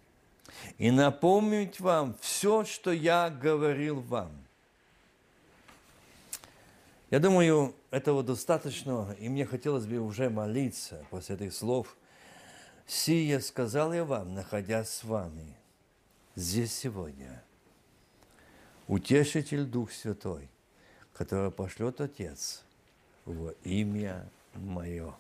и 0.78 0.91
напомнить 0.91 1.80
вам 1.80 2.15
все, 2.22 2.63
что 2.63 2.91
я 2.91 3.30
говорил 3.30 4.00
вам. 4.02 4.32
Я 7.10 7.20
думаю, 7.20 7.74
этого 7.89 8.22
достаточно, 8.22 9.15
и 9.20 9.30
мне 9.30 9.46
хотелось 9.46 9.86
бы 9.86 9.98
уже 10.00 10.30
молиться 10.30 11.06
после 11.10 11.36
этих 11.36 11.54
слов. 11.54 11.96
«Сие 12.86 13.41
сказал 13.41 13.93
я 13.93 14.06
вам, 14.06 14.34
находясь 14.34 14.89
с 14.89 15.04
вами 15.04 15.56
здесь 16.36 16.74
сегодня. 16.74 17.43
Утешитель 18.88 19.65
Дух 19.65 19.91
Святой, 19.91 20.50
который 21.13 21.52
пошлет 21.52 22.00
Отец 22.00 22.63
во 23.26 23.52
имя 23.63 24.30
Мое». 24.54 25.13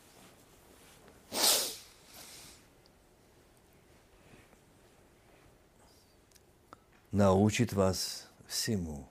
Научит 7.17 7.73
вас 7.73 8.27
всему 8.45 9.07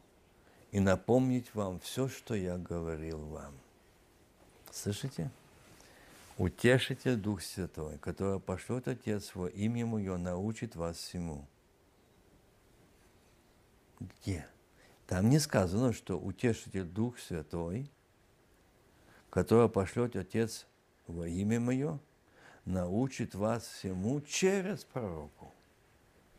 и 0.71 0.79
напомнить 0.79 1.53
вам 1.55 1.81
все, 1.81 2.07
что 2.07 2.37
я 2.37 2.57
говорил 2.57 3.19
вам. 3.19 3.53
Слышите? 4.71 5.29
Утешите 6.39 7.17
Дух 7.17 7.43
Святой, 7.43 7.99
который 7.99 8.39
пошлет 8.39 8.87
Отец 8.87 9.35
во 9.35 9.49
имя 9.49 9.87
Мое, 9.87 10.19
научит 10.19 10.77
вас 10.77 10.99
всему. 10.99 11.49
Где? 13.99 14.47
Там 15.09 15.29
не 15.29 15.41
сказано, 15.41 15.93
что 15.93 16.17
утешите 16.17 16.85
Дух 16.85 17.19
Святой, 17.19 17.91
который 19.31 19.69
пошлет 19.69 20.15
Отец 20.15 20.67
во 21.09 21.27
имя 21.27 21.59
Мое, 21.59 21.99
научит 22.67 23.35
вас 23.35 23.67
всему 23.67 24.21
через 24.21 24.85
пророку. 24.85 25.53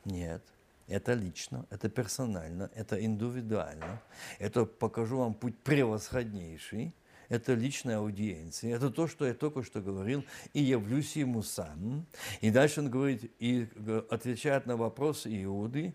Нет– 0.06 0.42
это 0.88 1.14
лично, 1.14 1.66
это 1.70 1.90
персонально, 1.90 2.72
это 2.74 3.04
индивидуально. 3.04 4.02
Это 4.40 4.66
покажу 4.66 5.18
вам 5.18 5.34
путь 5.34 5.58
превосходнейший. 5.60 6.94
Это 7.30 7.54
личная 7.56 7.98
аудиенция. 7.98 8.74
Это 8.74 8.90
то, 8.90 9.08
что 9.08 9.28
я 9.28 9.34
только 9.34 9.62
что 9.62 9.82
говорил, 9.82 10.24
и 10.54 10.62
явлюсь 10.62 11.18
ему 11.18 11.44
сам. 11.44 12.06
И 12.40 12.52
дальше 12.52 12.80
он 12.80 12.90
говорит, 12.90 13.30
и 13.40 13.68
отвечает 14.10 14.66
на 14.66 14.78
вопрос 14.78 15.28
Иуды, 15.28 15.94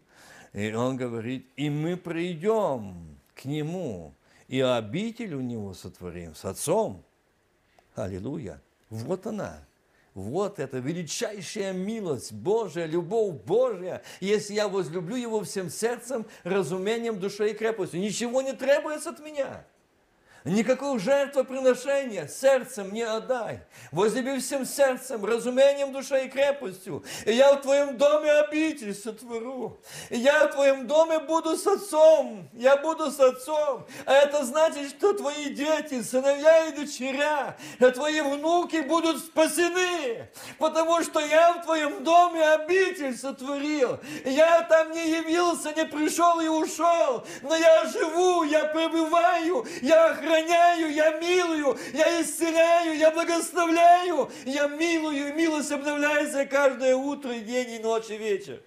и 0.53 0.75
он 0.75 0.99
говорит, 0.99 1.49
и 1.57 1.71
мы 1.71 1.97
придем 1.97 3.17
к 3.35 3.47
нему, 3.47 4.15
и 4.47 4.61
обитель 4.61 5.35
у 5.35 5.41
него 5.41 5.73
сотворим 5.73 6.35
с 6.35 6.45
отцом. 6.45 7.03
Аллилуйя. 7.95 8.61
Вот 8.91 9.27
она. 9.27 9.65
Вот 10.14 10.59
это 10.59 10.79
величайшая 10.79 11.72
милость 11.72 12.33
Божия, 12.33 12.85
любовь 12.85 13.37
Божья, 13.44 14.03
если 14.20 14.55
я 14.55 14.68
возлюблю 14.68 15.16
Его 15.16 15.42
всем 15.42 15.70
сердцем, 15.70 16.27
разумением, 16.44 17.18
душой 17.18 17.53
и 17.53 17.55
крепостью. 17.55 18.01
Ничего 18.01 18.42
не 18.42 18.53
требуется 18.53 19.11
от 19.11 19.20
меня. 19.20 19.64
Никакого 20.45 20.99
жертвоприношения 20.99 22.27
сердцем 22.27 22.93
не 22.93 23.03
отдай. 23.03 23.61
Возлюби 23.93 24.41
всем 24.41 24.67
сердцем, 24.67 25.25
разумением, 25.25 25.93
душой 25.93 26.27
и 26.27 26.29
крепостью. 26.29 27.05
И 27.25 27.33
я 27.33 27.55
в 27.55 27.63
твоем 27.63 27.97
доме 27.97 28.33
обитель 28.33 28.93
сотвору. 28.93 29.81
И 30.11 30.19
я 30.19 30.49
в 30.49 30.53
твоем 30.53 30.89
доме 30.89 31.21
буду 31.21 31.57
с 31.57 31.65
отцом. 31.65 32.49
Я 32.55 32.77
буду 32.77 33.13
с 33.13 33.21
отцом. 33.21 33.87
А 34.05 34.13
это 34.15 34.45
значит, 34.45 34.91
что 34.91 35.13
твои 35.13 35.51
дети, 35.51 36.03
сыновья 36.03 36.67
и 36.67 36.73
дочеря, 36.73 37.57
а 37.79 37.91
твои 37.93 38.21
внуки 38.21 38.81
будут 38.81 39.19
спасены. 39.19 40.29
Потому 40.59 41.03
что 41.05 41.21
я 41.21 41.53
в 41.53 41.65
твоем 41.65 42.03
доме 42.03 42.43
обитель 42.43 43.17
сотворил. 43.17 44.01
Я 44.25 44.63
там 44.63 44.91
не 44.91 45.09
явился, 45.09 45.73
не 45.73 45.85
пришел 45.85 46.41
и 46.41 46.49
ушел. 46.49 47.25
Но 47.43 47.55
я 47.55 47.85
живу, 47.87 48.43
я 48.43 48.65
пребываю, 48.65 49.65
я 49.83 50.07
охраняю 50.07 50.32
сохраняю, 50.33 50.92
я 50.92 51.18
милую, 51.18 51.79
я 51.92 52.23
исцеляю, 52.23 52.97
я 52.97 53.11
благословляю, 53.11 54.31
я 54.45 54.68
милую, 54.68 55.29
и 55.29 55.33
милость 55.33 55.71
обновляется 55.71 56.47
каждое 56.47 56.97
утро, 56.97 57.33
и 57.33 57.40
день, 57.40 57.71
и 57.71 57.79
ночь, 57.79 58.11
и 58.11 58.16
вечер. 58.16 58.62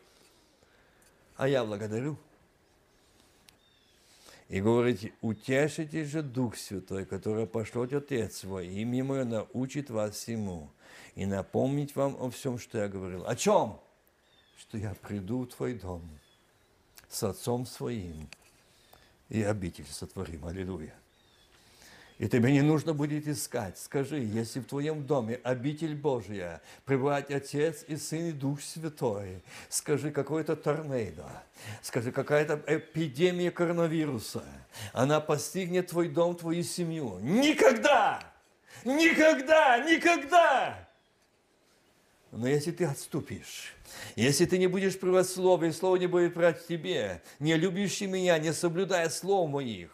А 1.38 1.47
я 1.47 1.65
благодарю. 1.65 2.17
И 4.47 4.62
говорите, 4.62 5.12
утешите 5.21 6.06
же 6.06 6.21
Дух 6.21 6.56
Святой, 6.56 7.06
который 7.06 7.47
пошлет 7.47 7.93
Отец 7.93 8.38
свой, 8.38 8.67
имя 8.67 9.04
Мое 9.04 9.23
научит 9.23 9.89
вас 9.89 10.15
всему, 10.15 10.69
и 11.15 11.25
напомнить 11.25 11.95
вам 11.95 12.15
о 12.19 12.30
всем, 12.30 12.60
что 12.60 12.78
я 12.78 12.88
говорил. 12.88 13.25
О 13.25 13.36
чем? 13.36 13.80
Что 14.58 14.78
я 14.78 14.93
приду 15.01 15.43
в 15.43 15.47
твой 15.47 15.73
дом 15.73 16.01
с 17.10 17.23
Отцом 17.23 17.65
своим, 17.65 18.30
и 19.30 19.41
обитель 19.41 19.88
сотворим. 19.89 20.45
Аллилуйя. 20.45 20.93
И 22.17 22.30
тебе 22.30 22.54
не 22.54 22.62
нужно 22.62 22.93
будет 22.93 23.28
искать. 23.28 23.78
Скажи, 23.78 24.19
если 24.19 24.62
в 24.62 24.65
твоем 24.65 25.06
доме 25.06 25.39
обитель 25.43 25.95
Божья, 25.95 26.62
пребывает 26.86 27.30
Отец 27.30 27.84
и 27.88 27.97
Сын 27.97 28.30
и 28.30 28.32
Дух 28.32 28.62
Святой, 28.62 29.41
скажи, 29.67 30.12
какой-то 30.12 30.56
торнадо, 30.56 31.28
скажи, 31.82 32.13
какая-то 32.13 32.62
эпидемия 32.67 33.51
коронавируса, 33.51 34.43
она 34.93 35.19
постигнет 35.19 35.88
твой 35.88 36.08
дом, 36.08 36.36
твою 36.36 36.63
семью. 36.63 37.19
Никогда! 37.21 38.23
Никогда! 38.86 39.80
Никогда! 39.80 40.88
Но 42.32 42.47
если 42.47 42.71
ты 42.71 42.86
отступишь, 42.86 43.73
если 44.15 44.45
ты 44.45 44.58
не 44.58 44.67
будешь 44.67 44.97
пребывать 44.97 45.28
Слово, 45.28 45.65
и 45.65 45.71
Слово 45.71 45.97
не 45.97 46.08
будет 46.08 46.34
брать 46.34 46.65
тебе, 46.65 47.21
не 47.39 47.56
любящий 47.56 48.08
меня, 48.08 48.38
не 48.39 48.54
соблюдая 48.54 49.10
слов 49.10 49.49
моих, 49.49 49.89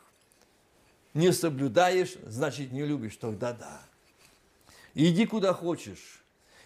не 1.13 1.31
соблюдаешь, 1.31 2.15
значит 2.25 2.71
не 2.71 2.85
любишь, 2.85 3.17
тогда 3.17 3.53
да. 3.53 3.81
Иди 4.93 5.25
куда 5.25 5.53
хочешь. 5.53 6.21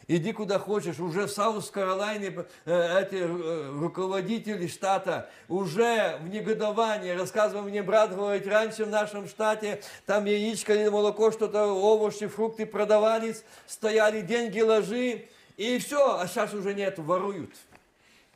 Иди 0.08 0.34
куда 0.34 0.60
хочешь. 0.60 1.00
Уже 1.00 1.26
в 1.26 1.32
Саус-Каролайне 1.32 2.46
э, 2.66 3.02
эти 3.02 3.16
э, 3.16 3.72
руководители 3.80 4.68
штата 4.68 5.30
уже 5.48 6.20
в 6.22 6.28
негодовании. 6.28 7.10
Рассказывал 7.12 7.64
мне 7.64 7.82
брат, 7.82 8.16
говорит, 8.16 8.46
раньше 8.46 8.86
в 8.86 8.90
нашем 8.90 9.28
штате 9.28 9.82
там 10.06 10.26
яичко 10.26 10.76
или 10.76 10.90
молоко, 10.90 11.32
что-то, 11.32 11.66
овощи, 11.66 12.28
фрукты 12.28 12.68
продавались, 12.68 13.44
стояли 13.66 14.22
деньги, 14.22 14.60
ложи, 14.60 15.26
и 15.58 15.80
все, 15.80 16.20
а 16.20 16.28
сейчас 16.28 16.54
уже 16.54 16.76
нет, 16.76 17.00
воруют. 17.00 17.52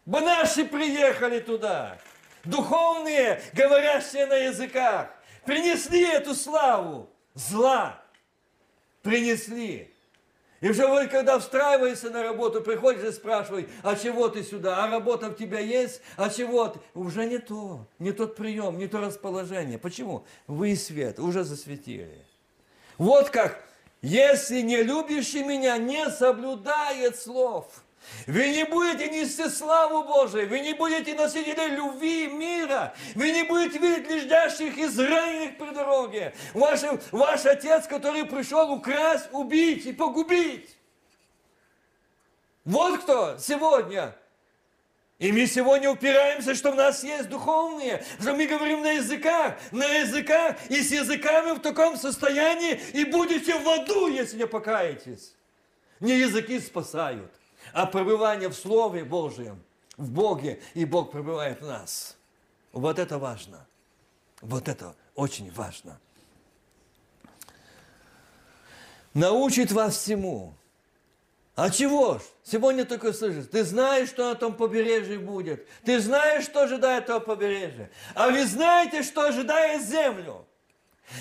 Бы 0.07 0.21
наши 0.21 0.65
приехали 0.65 1.39
туда, 1.39 1.99
духовные, 2.45 3.43
говорящие 3.53 4.25
на 4.25 4.35
языках 4.35 5.09
принесли 5.49 6.03
эту 6.03 6.35
славу 6.35 7.09
зла. 7.33 7.99
Принесли. 9.01 9.91
И 10.61 10.69
уже 10.69 10.85
вот 10.85 11.07
когда 11.07 11.39
встраиваешься 11.39 12.11
на 12.11 12.21
работу, 12.21 12.61
приходишь 12.61 13.03
и 13.03 13.11
спрашиваешь, 13.11 13.67
а 13.81 13.95
чего 13.95 14.29
ты 14.29 14.43
сюда? 14.43 14.83
А 14.83 14.91
работа 14.91 15.29
в 15.29 15.35
тебя 15.35 15.59
есть? 15.59 16.01
А 16.17 16.29
чего 16.29 16.67
ты? 16.67 16.79
Уже 16.93 17.25
не 17.25 17.39
то, 17.39 17.87
не 17.97 18.11
тот 18.11 18.35
прием, 18.35 18.77
не 18.77 18.87
то 18.87 18.99
расположение. 18.99 19.79
Почему? 19.79 20.23
Вы 20.45 20.75
свет, 20.75 21.17
уже 21.17 21.43
засветили. 21.43 22.23
Вот 22.99 23.31
как, 23.31 23.63
если 24.03 24.61
не 24.61 24.83
любящий 24.83 25.43
меня 25.43 25.77
не 25.77 26.11
соблюдает 26.11 27.17
слов– 27.17 27.83
вы 28.27 28.49
не 28.49 28.65
будете 28.65 29.09
нести 29.09 29.49
славу 29.49 30.03
Божию, 30.03 30.47
вы 30.49 30.59
не 30.59 30.73
будете 30.73 31.15
носители 31.15 31.75
любви 31.75 32.27
мира, 32.27 32.93
вы 33.15 33.31
не 33.31 33.43
будете 33.43 33.79
видеть 33.79 34.09
лежащих 34.09 34.77
израненных 34.77 35.57
при 35.57 35.71
дороге. 35.71 36.33
Ваш, 36.53 36.81
ваш 37.11 37.45
отец, 37.45 37.87
который 37.87 38.25
пришел 38.25 38.71
украсть, 38.71 39.29
убить 39.31 39.85
и 39.85 39.93
погубить. 39.93 40.77
Вот 42.65 43.01
кто 43.01 43.37
сегодня. 43.39 44.15
И 45.17 45.33
мы 45.33 45.47
сегодня 45.47 45.91
упираемся, 45.91 46.55
что 46.55 46.71
у 46.71 46.75
нас 46.75 47.03
есть 47.03 47.27
духовные, 47.27 48.05
что 48.21 48.33
мы 48.33 48.47
говорим 48.47 48.81
на 48.81 48.91
языках, 48.91 49.57
на 49.71 49.83
языках, 49.83 50.55
и 50.69 50.81
с 50.81 50.91
языками 50.91 51.57
в 51.57 51.59
таком 51.59 51.97
состоянии, 51.97 52.79
и 52.93 53.03
будете 53.03 53.59
в 53.59 53.67
аду, 53.67 54.07
если 54.07 54.37
не 54.37 54.47
покаетесь. 54.47 55.33
Не 55.99 56.17
языки 56.17 56.57
спасают 56.59 57.29
а 57.73 57.85
пребывание 57.85 58.49
в 58.49 58.53
Слове 58.53 59.03
Божьем, 59.03 59.63
в 59.97 60.11
Боге, 60.11 60.61
и 60.73 60.85
Бог 60.85 61.11
пребывает 61.11 61.61
в 61.61 61.67
нас. 61.67 62.17
Вот 62.71 62.99
это 62.99 63.17
важно. 63.17 63.65
Вот 64.41 64.67
это 64.67 64.95
очень 65.15 65.51
важно. 65.51 65.99
Научит 69.13 69.71
вас 69.71 69.97
всему. 69.97 70.53
А 71.55 71.69
чего 71.69 72.19
ж? 72.19 72.21
Сегодня 72.43 72.85
только 72.85 73.11
слышишь, 73.11 73.47
ты 73.51 73.65
знаешь, 73.65 74.07
что 74.07 74.29
на 74.29 74.35
том 74.35 74.53
побережье 74.53 75.19
будет. 75.19 75.67
Ты 75.83 75.99
знаешь, 75.99 76.45
что 76.45 76.61
ожидает 76.63 77.07
того 77.07 77.19
побережья. 77.19 77.91
А 78.15 78.29
вы 78.29 78.45
знаете, 78.45 79.03
что 79.03 79.27
ожидает 79.27 79.83
землю? 79.83 80.45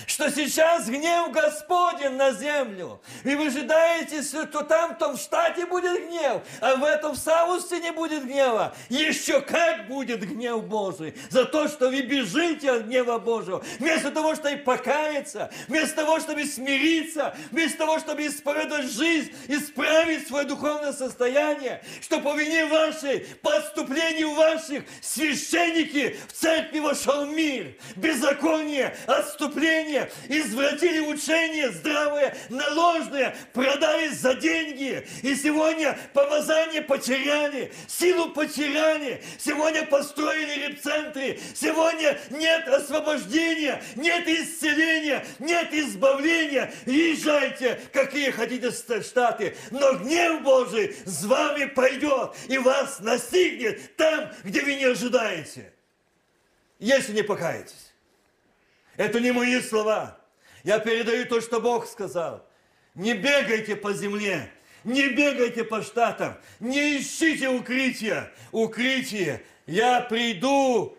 Что 0.05 0.29
сейчас 0.31 0.87
гнев 0.87 1.31
Господень 1.31 2.11
на 2.11 2.31
землю. 2.31 3.01
И 3.23 3.35
вы 3.35 3.47
ожидаете, 3.47 4.21
что 4.21 4.63
там, 4.63 4.95
в 4.95 4.97
том 4.97 5.17
штате 5.17 5.65
будет 5.65 6.07
гнев, 6.07 6.41
а 6.61 6.75
в 6.75 6.83
этом 6.83 7.15
Саусте 7.15 7.79
не 7.79 7.91
будет 7.91 8.25
гнева. 8.25 8.73
Еще 8.89 9.41
как 9.41 9.87
будет 9.87 10.21
гнев 10.21 10.63
Божий 10.63 11.15
за 11.29 11.45
то, 11.45 11.67
что 11.67 11.89
вы 11.89 12.01
бежите 12.01 12.71
от 12.71 12.83
гнева 12.83 13.17
Божьего. 13.17 13.63
Вместо 13.79 14.11
того, 14.11 14.35
чтобы 14.35 14.57
покаяться, 14.57 15.51
вместо 15.67 15.97
того, 15.97 16.19
чтобы 16.19 16.45
смириться, 16.45 17.35
вместо 17.51 17.79
того, 17.79 17.99
чтобы 17.99 18.27
исповедовать 18.27 18.91
жизнь, 18.91 19.33
исправить 19.47 20.27
свое 20.27 20.45
духовное 20.45 20.93
состояние, 20.93 21.83
что 22.01 22.19
по 22.19 22.35
вине 22.35 22.65
вашей, 22.65 23.19
по 23.41 23.55
отступлению 23.55 24.33
ваших, 24.33 24.83
священники 25.01 26.17
в 26.27 26.33
церкви 26.33 26.79
вошел 26.79 27.25
мир, 27.25 27.75
беззаконие, 27.95 28.95
отступление, 29.07 29.78
учение, 29.79 30.11
извратили 30.27 30.99
учение 30.99 31.71
здравое 31.71 32.35
на 32.49 32.69
ложное, 32.73 33.35
продались 33.53 34.17
за 34.17 34.33
деньги. 34.35 35.05
И 35.21 35.35
сегодня 35.35 35.97
помазание 36.13 36.81
потеряли, 36.81 37.71
силу 37.87 38.29
потеряли. 38.29 39.23
Сегодня 39.37 39.85
построили 39.85 40.67
репцентры. 40.67 41.39
Сегодня 41.55 42.19
нет 42.29 42.67
освобождения, 42.67 43.81
нет 43.95 44.27
исцеления, 44.27 45.25
нет 45.39 45.73
избавления. 45.73 46.73
Езжайте, 46.85 47.79
какие 47.93 48.31
хотите 48.31 48.71
штаты. 48.71 49.55
Но 49.71 49.93
гнев 49.93 50.41
Божий 50.41 50.95
с 51.05 51.23
вами 51.23 51.65
пойдет 51.65 52.35
и 52.47 52.57
вас 52.57 52.99
настигнет 52.99 53.95
там, 53.95 54.31
где 54.43 54.61
вы 54.61 54.75
не 54.75 54.85
ожидаете. 54.85 55.73
Если 56.79 57.13
не 57.13 57.23
покаетесь. 57.23 57.88
Это 58.99 59.21
не 59.21 59.31
мои 59.31 59.61
слова. 59.61 60.17
Я 60.65 60.79
передаю 60.79 61.25
то, 61.25 61.39
что 61.39 61.61
Бог 61.61 61.87
сказал. 61.87 62.45
Не 62.95 63.13
бегайте 63.13 63.77
по 63.77 63.93
земле, 63.93 64.51
не 64.83 65.07
бегайте 65.07 65.63
по 65.63 65.81
штатам, 65.81 66.37
не 66.59 66.99
ищите 66.99 67.47
укрытия. 67.47 68.29
Укрытие. 68.51 69.41
Я 69.65 70.01
приду. 70.01 70.97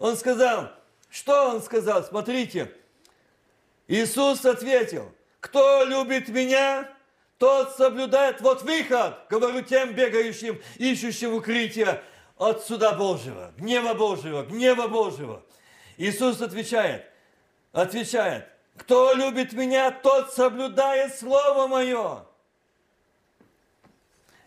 Он 0.00 0.16
сказал, 0.16 0.72
что 1.08 1.50
он 1.50 1.62
сказал? 1.62 2.02
Смотрите. 2.02 2.72
Иисус 3.86 4.44
ответил, 4.44 5.14
кто 5.38 5.84
любит 5.84 6.28
меня, 6.28 6.90
тот 7.38 7.76
соблюдает, 7.76 8.40
вот 8.40 8.62
выход, 8.62 9.20
говорю 9.30 9.62
тем 9.62 9.92
бегающим, 9.92 10.60
ищущим 10.78 11.34
укрытия 11.34 12.02
от 12.38 12.66
суда 12.66 12.94
Божьего, 12.94 13.52
гнева 13.56 13.94
Божьего, 13.94 14.42
гнева 14.42 14.88
Божьего. 14.88 15.44
Иисус 15.96 16.40
отвечает, 16.42 17.06
отвечает, 17.82 18.48
кто 18.76 19.12
любит 19.12 19.52
меня, 19.52 19.90
тот 19.90 20.32
соблюдает 20.32 21.16
Слово 21.16 21.66
Мое. 21.66 22.26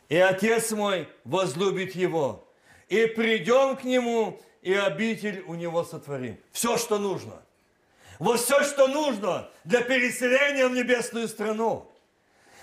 И 0.07 0.17
Отец 0.17 0.71
мой 0.71 1.07
возлюбит 1.23 1.93
его. 1.93 2.47
И 2.87 3.05
придем 3.05 3.77
к 3.77 3.83
нему, 3.83 4.41
и 4.61 4.73
обитель 4.73 5.43
у 5.47 5.53
него 5.53 5.83
сотворим. 5.83 6.39
Все, 6.51 6.77
что 6.77 6.97
нужно. 6.97 7.41
Вот 8.17 8.39
все, 8.39 8.63
что 8.63 8.87
нужно 8.87 9.49
для 9.63 9.81
переселения 9.81 10.67
в 10.67 10.73
небесную 10.73 11.27
страну. 11.27 11.89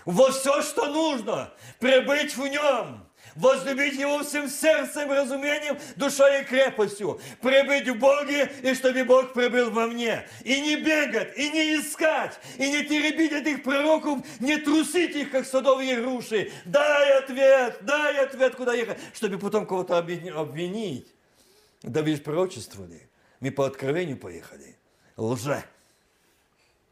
Вот 0.04 0.34
все, 0.34 0.62
что 0.62 0.86
нужно, 0.86 1.52
прибыть 1.78 2.36
в 2.36 2.46
нем– 2.46 3.05
возлюбить 3.36 3.98
Его 3.98 4.22
всем 4.22 4.48
сердцем, 4.48 5.10
разумением, 5.10 5.78
душой 5.96 6.42
и 6.42 6.44
крепостью, 6.44 7.20
прибыть 7.40 7.88
в 7.88 7.98
Боге, 7.98 8.50
и 8.62 8.74
чтобы 8.74 9.04
Бог 9.04 9.32
прибыл 9.32 9.70
во 9.70 9.86
мне. 9.86 10.28
И 10.42 10.60
не 10.60 10.76
бегать, 10.76 11.36
и 11.36 11.50
не 11.50 11.76
искать, 11.76 12.38
и 12.58 12.70
не 12.70 12.84
теребить 12.84 13.32
этих 13.32 13.62
пророков, 13.62 14.20
не 14.40 14.56
трусить 14.56 15.14
их, 15.14 15.30
как 15.30 15.46
садовые 15.46 16.02
руши. 16.02 16.50
Дай 16.64 17.18
ответ, 17.18 17.78
дай 17.82 18.18
ответ, 18.18 18.56
куда 18.56 18.74
ехать, 18.74 18.98
чтобы 19.14 19.38
потом 19.38 19.66
кого-то 19.66 19.98
обвинить. 19.98 21.08
Да 21.82 22.00
ведь 22.00 22.24
пророчествовали. 22.24 23.08
Мы 23.40 23.50
по 23.50 23.66
откровению 23.66 24.16
поехали. 24.16 24.76
Лже. 25.16 25.62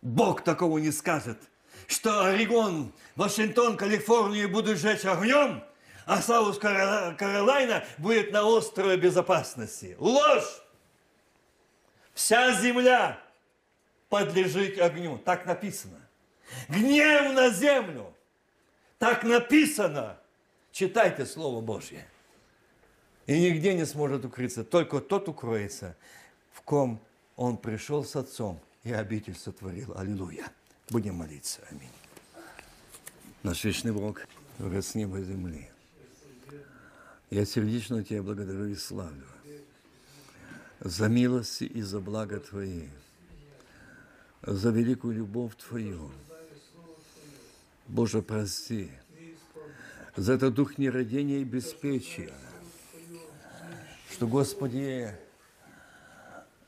Бог 0.03 0.45
такого 0.45 0.79
не 0.79 0.93
скажет, 0.93 1.39
что 1.87 2.27
Орегон, 2.27 2.93
Вашингтон, 3.17 3.79
Калифорнию 3.79 4.51
будут 4.51 4.79
сжечь 4.79 5.07
огнем– 5.07 5.65
а 6.07 6.21
Саус 6.21 6.59
Каролайна 6.59 7.85
будет 7.99 8.33
на 8.33 8.45
острове 8.45 8.97
безопасности. 8.97 9.97
Ложь! 9.99 10.63
Вся 12.13 12.61
земля 12.61 13.19
подлежит 14.09 14.79
огню. 14.81 15.19
Так 15.19 15.47
написано. 15.47 16.01
Гнев 16.69 17.35
на 17.35 17.51
землю. 17.51 18.15
Так 18.99 19.25
написано. 19.25 20.19
Читайте 20.71 21.27
Слово 21.27 21.61
Божье. 21.61 22.07
И 23.27 23.41
нигде 23.41 23.75
не 23.75 23.87
сможет 23.87 24.25
укрыться. 24.25 24.65
Только 24.65 25.01
тот 25.01 25.29
укроется, 25.29 25.97
в 26.53 26.63
ком 26.63 27.01
он 27.37 27.57
пришел 27.57 28.05
с 28.05 28.15
Отцом 28.17 28.61
и 28.83 28.93
обитель 28.93 29.35
сотворил. 29.37 29.97
Аллилуйя. 29.97 30.45
Будем 30.91 31.17
молиться. 31.17 31.61
Аминь. 31.71 31.91
Наш 33.43 33.65
вечный 33.65 33.93
Бог, 33.93 34.21
Творец 34.59 34.95
неба 34.95 35.19
и 35.19 35.25
земли. 35.25 35.71
Я 37.35 37.45
сердечно 37.45 38.05
Тебя 38.05 38.23
благодарю 38.23 38.67
и 38.67 38.77
славлю 38.77 39.27
за 40.79 41.09
милости 41.09 41.65
и 41.65 41.83
за 41.83 41.99
благо 41.99 42.39
Твои, 42.39 42.85
за 44.43 44.71
великую 44.71 45.17
любовь 45.17 45.57
Твою. 45.57 46.13
Боже, 47.89 48.23
прости 48.23 48.93
за 50.15 50.35
этот 50.35 50.55
дух 50.55 50.79
нерадения 50.79 51.41
и 51.41 51.45
беспечия, 51.45 52.31
что, 54.13 54.29
Господи, 54.29 55.11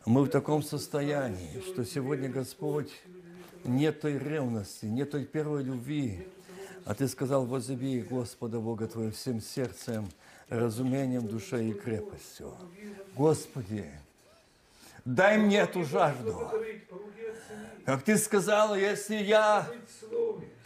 мы 0.04 0.24
в 0.24 0.30
таком 0.30 0.64
состоянии, 0.64 1.62
что 1.64 1.84
сегодня, 1.84 2.28
Господь, 2.28 2.90
нет 3.62 4.00
той 4.00 4.18
ревности, 4.18 4.86
нет 4.86 5.12
той 5.12 5.26
первой 5.26 5.62
любви, 5.62 6.26
а 6.84 6.96
Ты 6.96 7.06
сказал, 7.06 7.46
возлюби 7.46 8.00
Господа 8.00 8.58
Бога 8.58 8.88
Твоего 8.88 9.12
всем 9.12 9.40
сердцем, 9.40 10.08
разумением, 10.48 11.26
душой 11.26 11.70
и 11.70 11.72
крепостью. 11.72 12.52
Господи, 13.14 13.90
дай 15.04 15.38
мне 15.38 15.58
эту 15.58 15.84
жажду. 15.84 16.50
Как 17.84 18.02
Ты 18.02 18.16
сказал, 18.18 18.74
если 18.76 19.16
я 19.16 19.68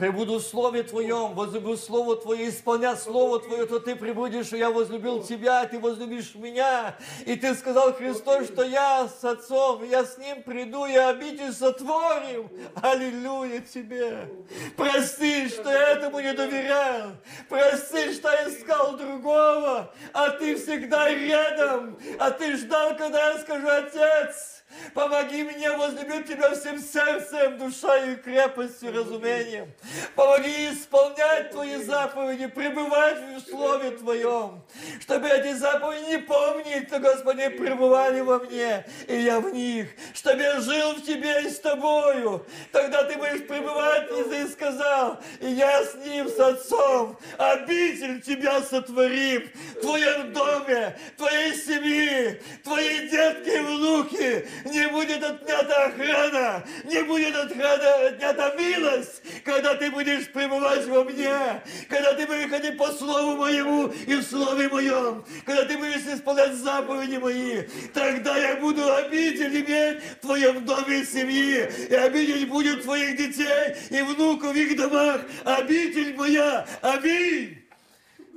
пребуду 0.01 0.38
в 0.38 0.42
Слове 0.42 0.82
Твоем, 0.82 1.34
возлюблю 1.34 1.76
Слово 1.76 2.16
Твое, 2.16 2.48
исполнять 2.48 2.98
Слово 3.03 3.38
Твое, 3.38 3.66
то 3.66 3.78
Ты 3.78 3.94
прибудешь, 3.94 4.51
и 4.55 4.57
я 4.57 4.70
возлюбил 4.70 5.22
Тебя, 5.22 5.66
Ты 5.66 5.78
возлюбишь 5.78 6.34
меня. 6.34 6.96
И 7.26 7.36
Ты 7.36 7.55
сказал 7.55 7.92
Христос, 7.92 8.46
что 8.46 8.64
я 8.64 9.07
с 9.07 9.22
Отцом, 9.22 9.84
я 9.84 10.07
с 10.07 10.16
Ним 10.16 10.42
приду, 10.42 10.86
и 10.86 10.96
обитель 10.96 11.53
сотворим. 11.53 12.48
Аллилуйя 12.80 13.61
Тебе. 13.61 14.30
Прости, 14.74 15.48
что 15.48 15.70
я 15.70 15.90
этому 15.90 16.20
не 16.20 16.32
доверял. 16.32 17.11
Прости, 17.51 18.14
что 18.14 18.30
я 18.30 18.48
искал 18.48 18.96
другого, 18.96 19.92
а 20.14 20.30
Ты 20.30 20.57
всегда 20.57 21.11
рядом. 21.11 21.98
А 22.18 22.30
Ты 22.30 22.57
ждал, 22.57 22.96
когда 22.96 23.32
я 23.32 23.38
скажу, 23.40 23.68
Отец, 23.68 24.60
Помоги 24.95 25.43
мне 25.43 25.71
возлюбить 25.73 26.27
Тебя 26.27 26.55
всем 26.55 26.79
сердцем, 26.79 27.59
душой 27.59 28.12
и 28.12 28.16
крепостью, 28.16 28.93
разумением. 28.93 29.73
Помоги 30.14 30.73
исполнять 30.73 31.51
Твои 31.51 31.77
заповеди, 31.83 32.47
пребывать 32.47 33.18
в 33.37 33.51
Слове 33.51 33.91
Твоем, 33.93 34.62
чтобы 35.01 35.29
эти 35.29 35.55
заповеди 35.55 36.11
не 36.11 36.18
помнить, 36.18 36.89
то, 36.89 36.99
Господи, 36.99 37.49
пребывали 37.49 38.21
во 38.21 38.39
мне, 38.39 38.85
и 39.07 39.16
я 39.21 39.41
в 39.41 39.53
них, 39.53 39.89
чтобы 40.14 40.43
я 40.43 40.61
жил 40.61 40.95
в 40.95 41.03
Тебе 41.03 41.43
и 41.45 41.51
с 41.51 41.59
Тобою. 41.61 42.45
Тогда 42.73 43.05
Ты 43.05 43.16
будешь 43.16 43.47
пребывать, 43.47 44.09
и 44.11 44.23
Ты 44.25 44.49
сказал, 44.49 45.21
и 45.41 45.51
я 45.51 45.85
с 45.85 45.95
Ним, 45.97 46.29
с 46.29 46.39
Отцом, 46.39 47.18
обитель 47.39 48.21
Тебя 48.21 48.61
сотворим, 48.62 49.51
в 49.77 49.81
Твоем 49.81 50.33
доме, 50.33 50.99
твоей 51.16 51.55
семьи, 51.55 52.41
твои 52.62 53.09
детки 53.09 53.49
и 53.49 53.61
внуки 53.61 54.49
не 54.65 54.89
будет 54.89 55.23
отнята 55.23 55.85
охрана, 55.87 56.65
не 56.85 57.03
будет 57.05 57.35
отнята, 57.35 58.09
отнята 58.09 58.55
милость, 58.59 59.23
когда 59.45 59.75
ты 59.75 59.91
будешь 59.91 60.31
пребывать 60.33 60.87
во 60.87 61.05
мне, 61.05 61.63
когда 61.89 62.15
ты 62.15 62.27
будешь 62.27 62.51
ходить 62.51 62.77
по 62.77 62.89
слову 62.93 63.37
моему 63.37 63.93
и 64.07 64.15
в 64.15 64.23
слове 64.23 64.69
моем, 64.69 65.25
когда 65.45 65.65
ты 65.65 65.77
будешь 65.77 66.07
исполнять 66.07 66.55
заповеди 66.55 67.17
мои, 67.17 67.63
тогда 67.95 68.37
я 68.39 68.57
буду 68.57 68.93
обитель 68.95 69.65
иметь 69.65 70.03
в 70.03 70.27
твоем 70.27 70.65
доме 70.65 71.01
и 71.01 71.05
семье, 71.05 71.71
и 71.89 71.95
обитель 71.95 72.47
будет 72.47 72.83
твоих 72.83 73.17
детей 73.17 73.77
и 73.91 74.03
внуков 74.03 74.53
в 74.53 74.57
их 74.57 74.77
домах, 74.77 75.23
обитель 75.45 76.15
моя, 76.17 76.67
аминь. 76.83 77.59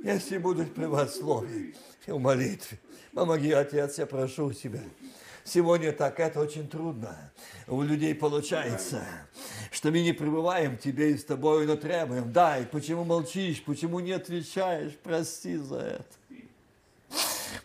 Если 0.02 0.36
будут 0.36 0.74
пребывать 0.74 1.10
в 1.10 1.16
слове 1.16 1.74
и 2.06 2.10
в 2.10 2.18
молитве, 2.18 2.78
помоги, 3.14 3.52
Отец, 3.52 3.98
я 3.98 4.06
прошу 4.06 4.52
Тебя. 4.52 4.82
Сегодня 5.44 5.92
так 5.92 6.20
это 6.20 6.40
очень 6.40 6.66
трудно. 6.66 7.16
У 7.66 7.82
людей 7.82 8.14
получается, 8.14 9.04
что 9.70 9.90
мы 9.90 10.00
не 10.00 10.12
пребываем 10.12 10.78
Тебе 10.78 11.12
и 11.12 11.18
с 11.18 11.24
Тобой, 11.24 11.66
но 11.66 11.76
требуем. 11.76 12.32
Дай, 12.32 12.64
почему 12.64 13.04
молчишь, 13.04 13.62
почему 13.62 14.00
не 14.00 14.12
отвечаешь? 14.12 14.92
Прости 15.02 15.56
за 15.56 15.80
это. 15.80 16.04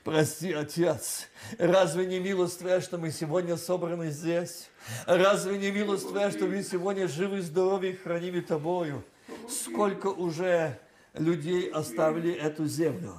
Прости, 0.03 0.51
Отец. 0.51 1.27
Разве 1.57 2.05
не 2.05 2.19
милость 2.19 2.59
Твоя, 2.59 2.82
что 2.82 2.97
мы 2.97 3.11
сегодня 3.11 3.55
собраны 3.55 4.11
здесь? 4.11 4.69
Разве 5.05 5.57
не 5.57 5.71
милость 5.71 6.09
Твоя, 6.09 6.32
что 6.32 6.47
мы 6.47 6.63
сегодня 6.63 7.07
живы, 7.07 7.41
здоровы 7.41 7.91
и 7.91 7.95
хранимы 7.95 8.41
Тобою? 8.41 9.03
Сколько 9.49 10.07
уже 10.07 10.77
людей 11.13 11.69
оставили 11.69 12.34
эту 12.34 12.65
землю? 12.65 13.15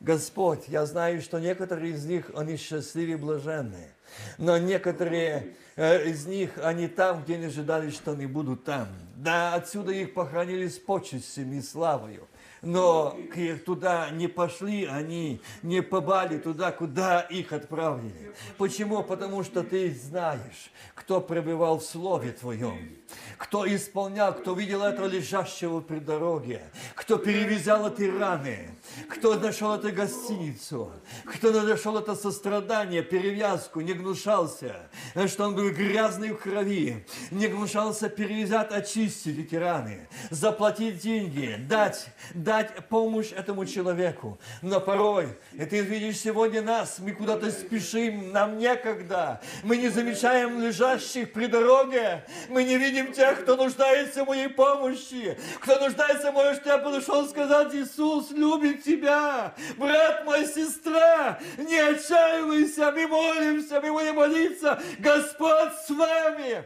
Господь, 0.00 0.64
я 0.68 0.86
знаю, 0.86 1.20
что 1.20 1.38
некоторые 1.38 1.92
из 1.92 2.06
них, 2.06 2.30
они 2.34 2.56
счастливы 2.56 3.12
и 3.12 3.16
блаженные, 3.16 3.92
но 4.38 4.56
некоторые 4.56 5.54
э, 5.76 6.08
из 6.08 6.24
них, 6.24 6.52
они 6.62 6.88
там, 6.88 7.22
где 7.22 7.36
не 7.36 7.46
ожидали, 7.46 7.90
что 7.90 8.12
они 8.12 8.24
будут 8.24 8.64
там. 8.64 8.88
Да, 9.16 9.54
отсюда 9.54 9.92
их 9.92 10.14
похоронили 10.14 10.68
с 10.68 10.78
почестями 10.78 11.56
и 11.56 11.62
славою 11.62 12.26
но 12.62 13.16
туда 13.64 14.10
не 14.10 14.28
пошли 14.28 14.84
они, 14.84 15.40
не 15.62 15.82
побали 15.82 16.38
туда, 16.38 16.72
куда 16.72 17.20
их 17.20 17.52
отправили. 17.52 18.34
Почему? 18.58 19.02
Потому 19.02 19.42
что 19.44 19.62
ты 19.62 19.94
знаешь, 19.94 20.70
кто 20.94 21.20
пребывал 21.20 21.78
в 21.78 21.84
Слове 21.84 22.32
Твоем, 22.32 22.96
кто 23.38 23.66
исполнял, 23.66 24.34
кто 24.34 24.52
видел 24.52 24.82
этого 24.82 25.06
лежащего 25.06 25.80
при 25.80 25.98
дороге, 25.98 26.62
кто 26.94 27.16
перевязал 27.16 27.88
эти 27.88 28.02
раны, 28.02 28.74
кто 29.08 29.34
нашел 29.34 29.74
эту 29.74 29.92
гостиницу, 29.92 30.92
кто 31.24 31.50
нашел 31.62 31.98
это 31.98 32.14
сострадание, 32.14 33.02
перевязку, 33.02 33.80
не 33.80 33.94
гнушался, 33.94 34.90
что 35.26 35.46
он 35.46 35.54
был 35.54 35.70
грязный 35.70 36.32
в 36.32 36.38
крови, 36.38 37.06
не 37.30 37.48
гнушался 37.48 38.08
перевязать, 38.08 38.72
очистить 38.72 39.38
эти 39.38 39.54
раны, 39.54 40.08
заплатить 40.30 40.98
деньги, 40.98 41.56
дать, 41.68 42.06
дать 42.34 42.49
помощь 42.88 43.32
этому 43.32 43.64
человеку. 43.66 44.38
Но 44.62 44.80
порой, 44.80 45.28
и 45.52 45.64
ты 45.64 45.80
видишь 45.80 46.18
сегодня 46.18 46.62
нас, 46.62 46.98
мы 46.98 47.12
куда-то 47.12 47.50
спешим, 47.50 48.32
нам 48.32 48.58
некогда, 48.58 49.40
мы 49.62 49.76
не 49.76 49.88
замечаем 49.88 50.60
лежащих 50.60 51.32
при 51.32 51.46
дороге, 51.46 52.24
мы 52.48 52.64
не 52.64 52.76
видим 52.76 53.12
тех, 53.12 53.42
кто 53.42 53.56
нуждается 53.56 54.24
в 54.24 54.28
моей 54.28 54.48
помощи, 54.48 55.38
кто 55.60 55.78
нуждается, 55.78 56.32
может, 56.32 56.66
я 56.66 56.78
подошел 56.78 57.28
сказать, 57.28 57.74
Иисус 57.74 58.30
любит 58.30 58.82
тебя, 58.84 59.54
брат 59.76 60.24
мой, 60.24 60.46
сестра, 60.46 61.38
не 61.58 61.78
отчаивайся, 61.78 62.92
мы 62.92 63.06
молимся, 63.06 63.80
мы 63.80 63.92
будем 63.92 64.16
молиться, 64.16 64.80
Господь 64.98 65.72
с 65.86 65.90
вами. 65.90 66.64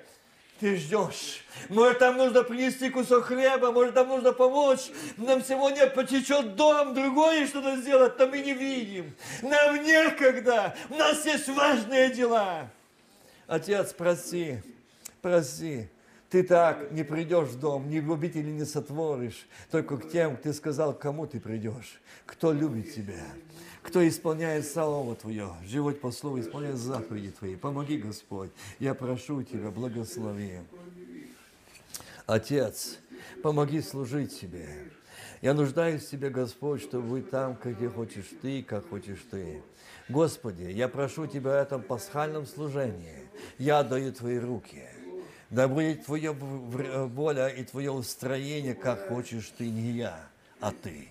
Ты 0.60 0.76
ждешь. 0.76 1.43
Может, 1.68 1.98
там 1.98 2.16
нужно 2.16 2.42
принести 2.42 2.90
кусок 2.90 3.24
хлеба, 3.24 3.72
может, 3.72 3.94
там 3.94 4.08
нужно 4.08 4.32
помочь. 4.32 4.90
Нам 5.16 5.42
сегодня 5.42 5.86
потечет 5.88 6.56
дом, 6.56 6.94
другое 6.94 7.46
что-то 7.46 7.76
сделать, 7.76 8.18
но 8.18 8.26
мы 8.26 8.38
не 8.40 8.54
видим. 8.54 9.14
Нам 9.42 9.82
некогда. 9.82 10.74
У 10.90 10.94
нас 10.94 11.24
есть 11.24 11.48
важные 11.48 12.10
дела. 12.10 12.70
Отец, 13.46 13.92
прости, 13.92 14.58
прости. 15.22 15.88
Ты 16.30 16.42
так 16.42 16.90
не 16.90 17.04
придешь 17.04 17.50
в 17.50 17.60
дом, 17.60 17.88
ни 17.88 18.00
в 18.00 18.12
обители 18.12 18.50
не 18.50 18.64
сотворишь, 18.64 19.46
только 19.70 19.98
к 19.98 20.10
тем, 20.10 20.36
ты 20.36 20.52
сказал, 20.52 20.92
кому 20.92 21.28
ты 21.28 21.38
придешь, 21.38 22.00
кто 22.26 22.52
любит 22.52 22.92
тебя 22.92 23.22
кто 23.84 24.06
исполняет 24.08 24.66
Слово 24.66 25.14
Твое, 25.14 25.50
живет 25.66 26.00
по 26.00 26.10
Слову, 26.10 26.40
исполняет 26.40 26.76
заповеди 26.76 27.30
Твои. 27.30 27.54
Помоги, 27.54 27.98
Господь, 27.98 28.50
я 28.80 28.94
прошу 28.94 29.42
Тебя, 29.42 29.70
благослови. 29.70 30.60
Отец, 32.26 32.98
помоги 33.42 33.82
служить 33.82 34.40
Тебе. 34.40 34.68
Я 35.42 35.52
нуждаюсь 35.52 36.04
в 36.04 36.10
Тебе, 36.10 36.30
Господь, 36.30 36.80
чтобы 36.80 37.06
вы 37.06 37.22
там, 37.22 37.58
где 37.62 37.88
хочешь 37.90 38.30
Ты, 38.40 38.62
как 38.62 38.88
хочешь 38.88 39.26
Ты. 39.30 39.62
Господи, 40.08 40.62
я 40.62 40.88
прошу 40.88 41.26
Тебя 41.26 41.50
в 41.50 41.62
этом 41.62 41.82
пасхальном 41.82 42.46
служении. 42.46 43.28
Я 43.58 43.80
отдаю 43.80 44.10
Твои 44.12 44.38
руки. 44.38 44.84
Да 45.50 45.68
будет 45.68 46.06
Твоя 46.06 46.32
воля 46.32 47.48
и 47.48 47.62
Твое 47.62 47.90
устроение, 47.90 48.74
как 48.74 49.08
хочешь 49.08 49.52
Ты, 49.58 49.68
не 49.68 49.92
я, 49.92 50.18
а 50.60 50.72
Ты. 50.72 51.08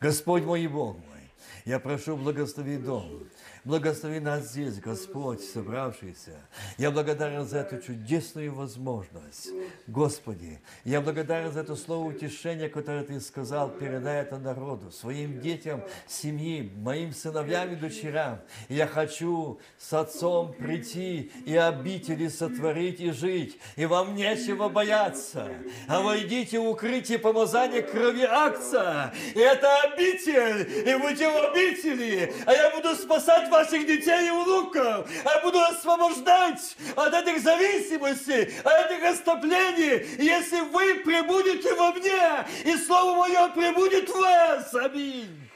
Господь 0.00 0.42
мой 0.42 0.66
Бог 0.66 0.96
мой, 0.96 1.30
я 1.64 1.78
прошу, 1.78 2.16
благослови 2.16 2.76
дом. 2.76 3.24
Благослови 3.66 4.20
нас 4.20 4.52
здесь, 4.52 4.78
Господь, 4.78 5.42
собравшийся. 5.42 6.38
Я 6.78 6.92
благодарен 6.92 7.44
за 7.44 7.58
эту 7.58 7.82
чудесную 7.82 8.54
возможность. 8.54 9.48
Господи, 9.88 10.60
я 10.84 11.00
благодарен 11.00 11.50
за 11.50 11.62
это 11.62 11.74
слово 11.74 12.10
утешения, 12.10 12.68
которое 12.68 13.02
Ты 13.02 13.20
сказал, 13.20 13.70
передай 13.70 14.22
это 14.22 14.38
народу, 14.38 14.92
своим 14.92 15.40
детям, 15.40 15.82
семье, 16.06 16.70
моим 16.76 17.12
сыновьям 17.12 17.72
и 17.72 17.74
дочерям. 17.74 18.38
Я 18.68 18.86
хочу 18.86 19.58
с 19.78 19.92
отцом 19.92 20.52
прийти 20.52 21.32
и 21.44 21.56
обители 21.56 22.28
сотворить 22.28 23.00
и 23.00 23.10
жить, 23.10 23.58
и 23.74 23.84
вам 23.84 24.14
нечего 24.14 24.68
бояться. 24.68 25.48
А 25.88 26.02
войдите 26.02 26.60
в 26.60 26.68
укрытие 26.68 27.18
помазания 27.18 27.82
крови 27.82 28.22
акция. 28.22 29.12
И 29.34 29.40
это 29.40 29.68
обитель, 29.80 30.88
и 30.88 30.96
будьте 30.98 31.28
в 31.28 31.50
обители, 31.50 32.32
а 32.46 32.52
я 32.52 32.70
буду 32.70 32.94
спасать 32.94 33.50
ваших 33.56 33.86
детей 33.86 34.28
и 34.28 34.30
внуков. 34.30 35.08
Я 35.24 35.40
буду 35.42 35.60
освобождать 35.60 36.76
от 36.94 37.14
этих 37.14 37.42
зависимостей, 37.42 38.54
от 38.62 38.90
этих 38.90 39.04
оставлений, 39.04 40.22
если 40.22 40.60
вы 40.60 40.96
пребудете 41.04 41.74
во 41.74 41.92
мне, 41.92 42.46
и 42.64 42.76
Слово 42.76 43.16
Мое 43.16 43.48
пребудет 43.48 44.08
в 44.08 44.14
вас. 44.14 44.74
Аминь. 44.74 45.48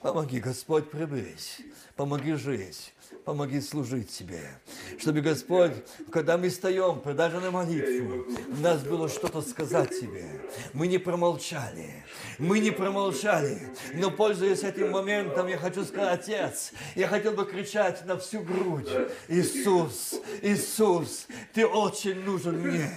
Помоги, 0.00 0.40
Господь, 0.40 0.90
прибыть. 0.90 1.58
Помоги 1.96 2.32
жить 2.34 2.92
помоги 3.24 3.60
служить 3.60 4.10
Тебе. 4.10 4.40
Чтобы, 4.98 5.20
Господь, 5.20 5.72
когда 6.10 6.36
мы 6.36 6.48
встаем, 6.48 7.00
даже 7.16 7.40
на 7.40 7.50
молитву, 7.50 8.26
у 8.48 8.60
нас 8.62 8.82
было 8.82 9.08
что-то 9.08 9.42
сказать 9.42 9.90
Тебе. 9.90 10.24
Мы 10.72 10.86
не 10.86 10.98
промолчали. 10.98 12.04
Мы 12.38 12.60
не 12.60 12.70
промолчали. 12.70 13.58
Но, 13.94 14.10
пользуясь 14.10 14.62
этим 14.62 14.90
моментом, 14.90 15.46
я 15.46 15.58
хочу 15.58 15.84
сказать, 15.84 16.20
Отец, 16.20 16.72
я 16.94 17.06
хотел 17.08 17.32
бы 17.32 17.44
кричать 17.44 18.04
на 18.06 18.18
всю 18.18 18.40
грудь. 18.40 18.88
Иисус, 19.28 20.20
Иисус, 20.42 21.26
Ты 21.52 21.66
очень 21.66 22.24
нужен 22.24 22.58
мне. 22.60 22.90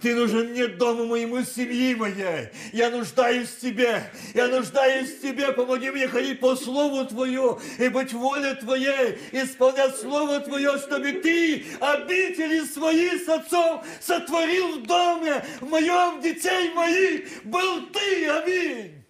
Ты 0.00 0.14
нужен 0.14 0.50
мне 0.50 0.66
дому 0.66 1.06
моему, 1.06 1.42
семьи 1.44 1.94
моей. 1.94 2.48
Я 2.72 2.90
нуждаюсь 2.90 3.48
в 3.48 3.60
Тебе. 3.60 4.02
Я 4.34 4.48
нуждаюсь 4.48 5.10
в 5.10 5.22
Тебе. 5.22 5.52
Помоги 5.52 5.90
мне 5.90 6.08
ходить 6.08 6.40
по 6.40 6.56
Слову 6.56 7.06
Твою 7.06 7.60
и 7.78 7.88
быть 7.88 8.12
воле 8.12 8.54
Твоей, 8.54 9.18
исполнять 9.60 9.96
Слово 9.96 10.40
Твое, 10.40 10.78
чтобы 10.78 11.12
Ты 11.12 11.64
обители 11.80 12.64
свои 12.64 13.18
с 13.18 13.28
Отцом 13.28 13.82
сотворил 14.00 14.80
в 14.80 14.86
доме, 14.86 15.44
в 15.60 15.68
моем 15.68 16.20
детей 16.22 16.72
моих. 16.72 17.44
Был 17.44 17.86
Ты. 17.88 18.28
Аминь. 18.28 19.04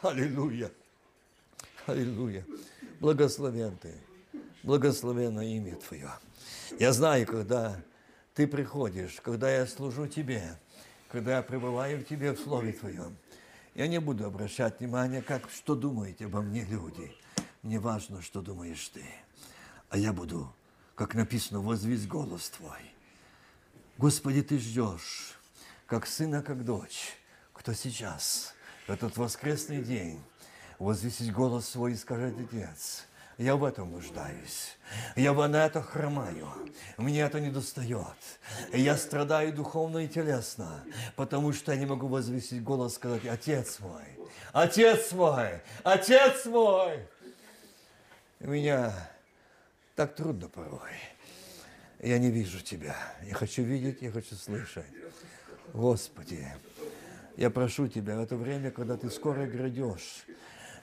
Аллилуйя. 0.00 0.70
Аллилуйя. 1.86 2.46
Благословен 3.00 3.76
Ты. 3.76 3.94
Благословенно 4.62 5.40
имя 5.40 5.76
Твое. 5.76 6.10
Я 6.78 6.92
знаю, 6.92 7.26
когда 7.26 7.76
Ты 8.34 8.46
приходишь, 8.46 9.20
когда 9.22 9.50
я 9.50 9.66
служу 9.66 10.06
Тебе, 10.06 10.58
когда 11.10 11.36
я 11.36 11.42
пребываю 11.42 12.00
в 12.00 12.04
Тебе 12.04 12.32
в 12.32 12.40
Слове 12.40 12.72
Твоем, 12.72 13.16
я 13.74 13.88
не 13.88 13.98
буду 13.98 14.24
обращать 14.24 14.80
внимания, 14.80 15.20
как, 15.20 15.50
что 15.50 15.74
думаете 15.74 16.26
обо 16.26 16.40
мне 16.40 16.64
люди. 16.64 17.12
Мне 17.62 17.80
важно, 17.80 18.22
что 18.22 18.40
думаешь 18.40 18.88
ты. 18.88 19.02
А 19.94 19.96
я 19.96 20.12
буду, 20.12 20.52
как 20.96 21.14
написано, 21.14 21.60
возвесь 21.60 22.08
голос 22.08 22.50
Твой. 22.50 22.80
Господи, 23.96 24.42
Ты 24.42 24.58
ждешь, 24.58 25.38
как 25.86 26.08
сына, 26.08 26.42
как 26.42 26.64
дочь, 26.64 27.16
кто 27.52 27.74
сейчас, 27.74 28.54
в 28.88 28.90
этот 28.90 29.16
воскресный 29.16 29.84
день, 29.84 30.20
возвесить 30.80 31.32
голос 31.32 31.68
свой 31.68 31.92
и 31.92 31.96
сказать, 31.96 32.34
Отец, 32.36 33.04
я 33.38 33.54
в 33.54 33.62
этом 33.62 33.92
нуждаюсь. 33.92 34.76
Я 35.14 35.32
на 35.32 35.64
это 35.64 35.80
хромаю. 35.80 36.48
Мне 36.96 37.20
это 37.20 37.38
не 37.38 37.52
достает. 37.52 38.18
Я 38.72 38.96
страдаю 38.96 39.52
духовно 39.52 39.98
и 39.98 40.08
телесно, 40.08 40.82
потому 41.14 41.52
что 41.52 41.70
я 41.70 41.78
не 41.78 41.86
могу 41.86 42.08
возвесить 42.08 42.64
голос 42.64 42.94
и 42.94 42.96
сказать, 42.96 43.26
Отец 43.26 43.78
мой, 43.78 44.18
Отец 44.52 45.12
мой, 45.12 45.62
Отец 45.84 46.46
мой. 46.46 47.06
Меня 48.40 48.92
так 49.94 50.14
трудно 50.14 50.48
порой. 50.48 50.90
Я 52.00 52.18
не 52.18 52.30
вижу 52.30 52.60
Тебя. 52.60 52.96
Я 53.22 53.34
хочу 53.34 53.62
видеть, 53.62 54.02
я 54.02 54.10
хочу 54.10 54.34
слышать. 54.34 54.86
Господи, 55.72 56.46
я 57.36 57.50
прошу 57.50 57.88
Тебя 57.88 58.16
в 58.16 58.20
это 58.20 58.36
время, 58.36 58.70
когда 58.70 58.96
Ты 58.96 59.10
скоро 59.10 59.46
грядешь, 59.46 60.24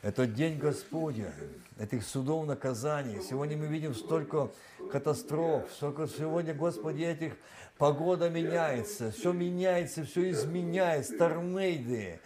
этот 0.01 0.33
день 0.33 0.57
Господня, 0.57 1.31
этих 1.77 2.03
судов 2.03 2.47
наказаний. 2.47 3.21
Сегодня 3.21 3.55
мы 3.55 3.67
видим 3.67 3.93
столько 3.93 4.51
катастроф, 4.91 5.71
столько 5.73 6.07
сегодня, 6.07 6.55
Господи, 6.55 7.03
этих 7.03 7.33
погода 7.81 8.29
меняется, 8.29 9.09
все 9.09 9.33
меняется, 9.33 10.03
все 10.03 10.29
изменяется, 10.29 11.17
торнейды, 11.17 12.19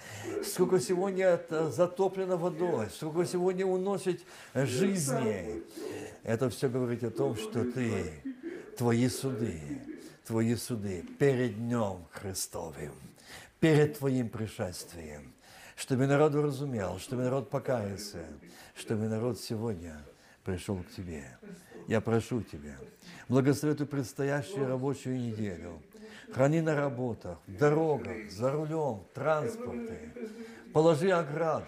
сколько 0.44 0.82
сегодня 0.82 1.40
затоплено 1.70 2.36
водой, 2.36 2.90
сколько 2.90 3.26
сегодня 3.26 3.66
уносит 3.66 4.22
жизни. 4.54 5.64
Это 6.24 6.50
все 6.50 6.68
говорит 6.68 7.06
о 7.06 7.10
том, 7.10 7.38
что 7.38 7.64
ты, 7.64 8.12
твои 8.78 9.08
суды, 9.08 9.62
твои 10.26 10.56
суды 10.56 11.06
перед 11.18 11.56
Днем 11.56 12.06
Христовым, 12.12 12.92
перед 13.62 13.98
Твоим 13.98 14.28
пришествием– 14.28 15.34
чтобы 15.76 16.08
народ 16.08 16.34
разумел, 16.36 17.00
чтобы 17.00 17.24
народ 17.24 17.50
покаялся, 17.50 18.26
чтобы 18.76 19.10
народ 19.10 19.40
сегодня 19.40 20.02
пришел 20.46 20.78
к 20.78 20.90
Тебе. 20.96 21.38
Я 21.88 22.02
прошу 22.02 22.42
Тебя, 22.42 22.78
благослови 23.30 23.76
эту 23.76 23.86
предстоящую 23.86 24.68
рабочую 24.68 25.20
неделю. 25.20 25.82
Храни 26.32 26.62
на 26.62 26.76
работах, 26.76 27.38
дорогах, 27.46 28.32
за 28.32 28.52
рулем, 28.52 29.04
транспорте. 29.14 30.12
Положи 30.74 31.12
ограду, 31.12 31.66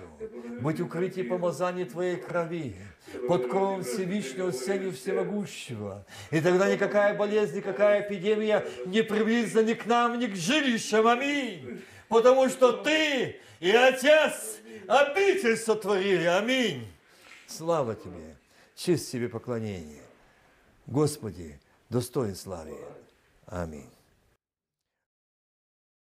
быть 0.60 0.82
укрытие 0.82 1.24
помазания 1.24 1.86
Твоей 1.86 2.18
крови, 2.18 2.76
под 3.28 3.48
кровом 3.48 3.84
Всевышнего 3.84 4.52
Сенью 4.52 4.92
Всемогущего. 4.92 6.06
И 6.32 6.42
тогда 6.42 6.74
никакая 6.74 7.16
болезнь, 7.16 7.58
никакая 7.58 8.02
эпидемия 8.02 8.66
не 8.86 9.04
приблизится 9.04 9.64
ни 9.64 9.76
к 9.76 9.86
нам, 9.86 10.20
ни 10.20 10.26
к 10.26 10.36
жилищам. 10.36 11.08
Аминь. 11.08 11.82
Потому 12.10 12.50
что 12.50 12.74
Ты 12.74 13.38
и 13.60 13.72
Отец 13.72 14.58
обитель 14.88 15.56
сотворили. 15.56 16.26
Аминь. 16.26 16.88
Слава 17.46 17.96
Тебе, 17.96 18.36
честь 18.76 19.12
Тебе 19.12 19.30
поклонение. 19.30 20.07
Господи, 20.88 21.60
достоин 21.90 22.36
славы. 22.36 22.78
Аминь. 23.46 23.97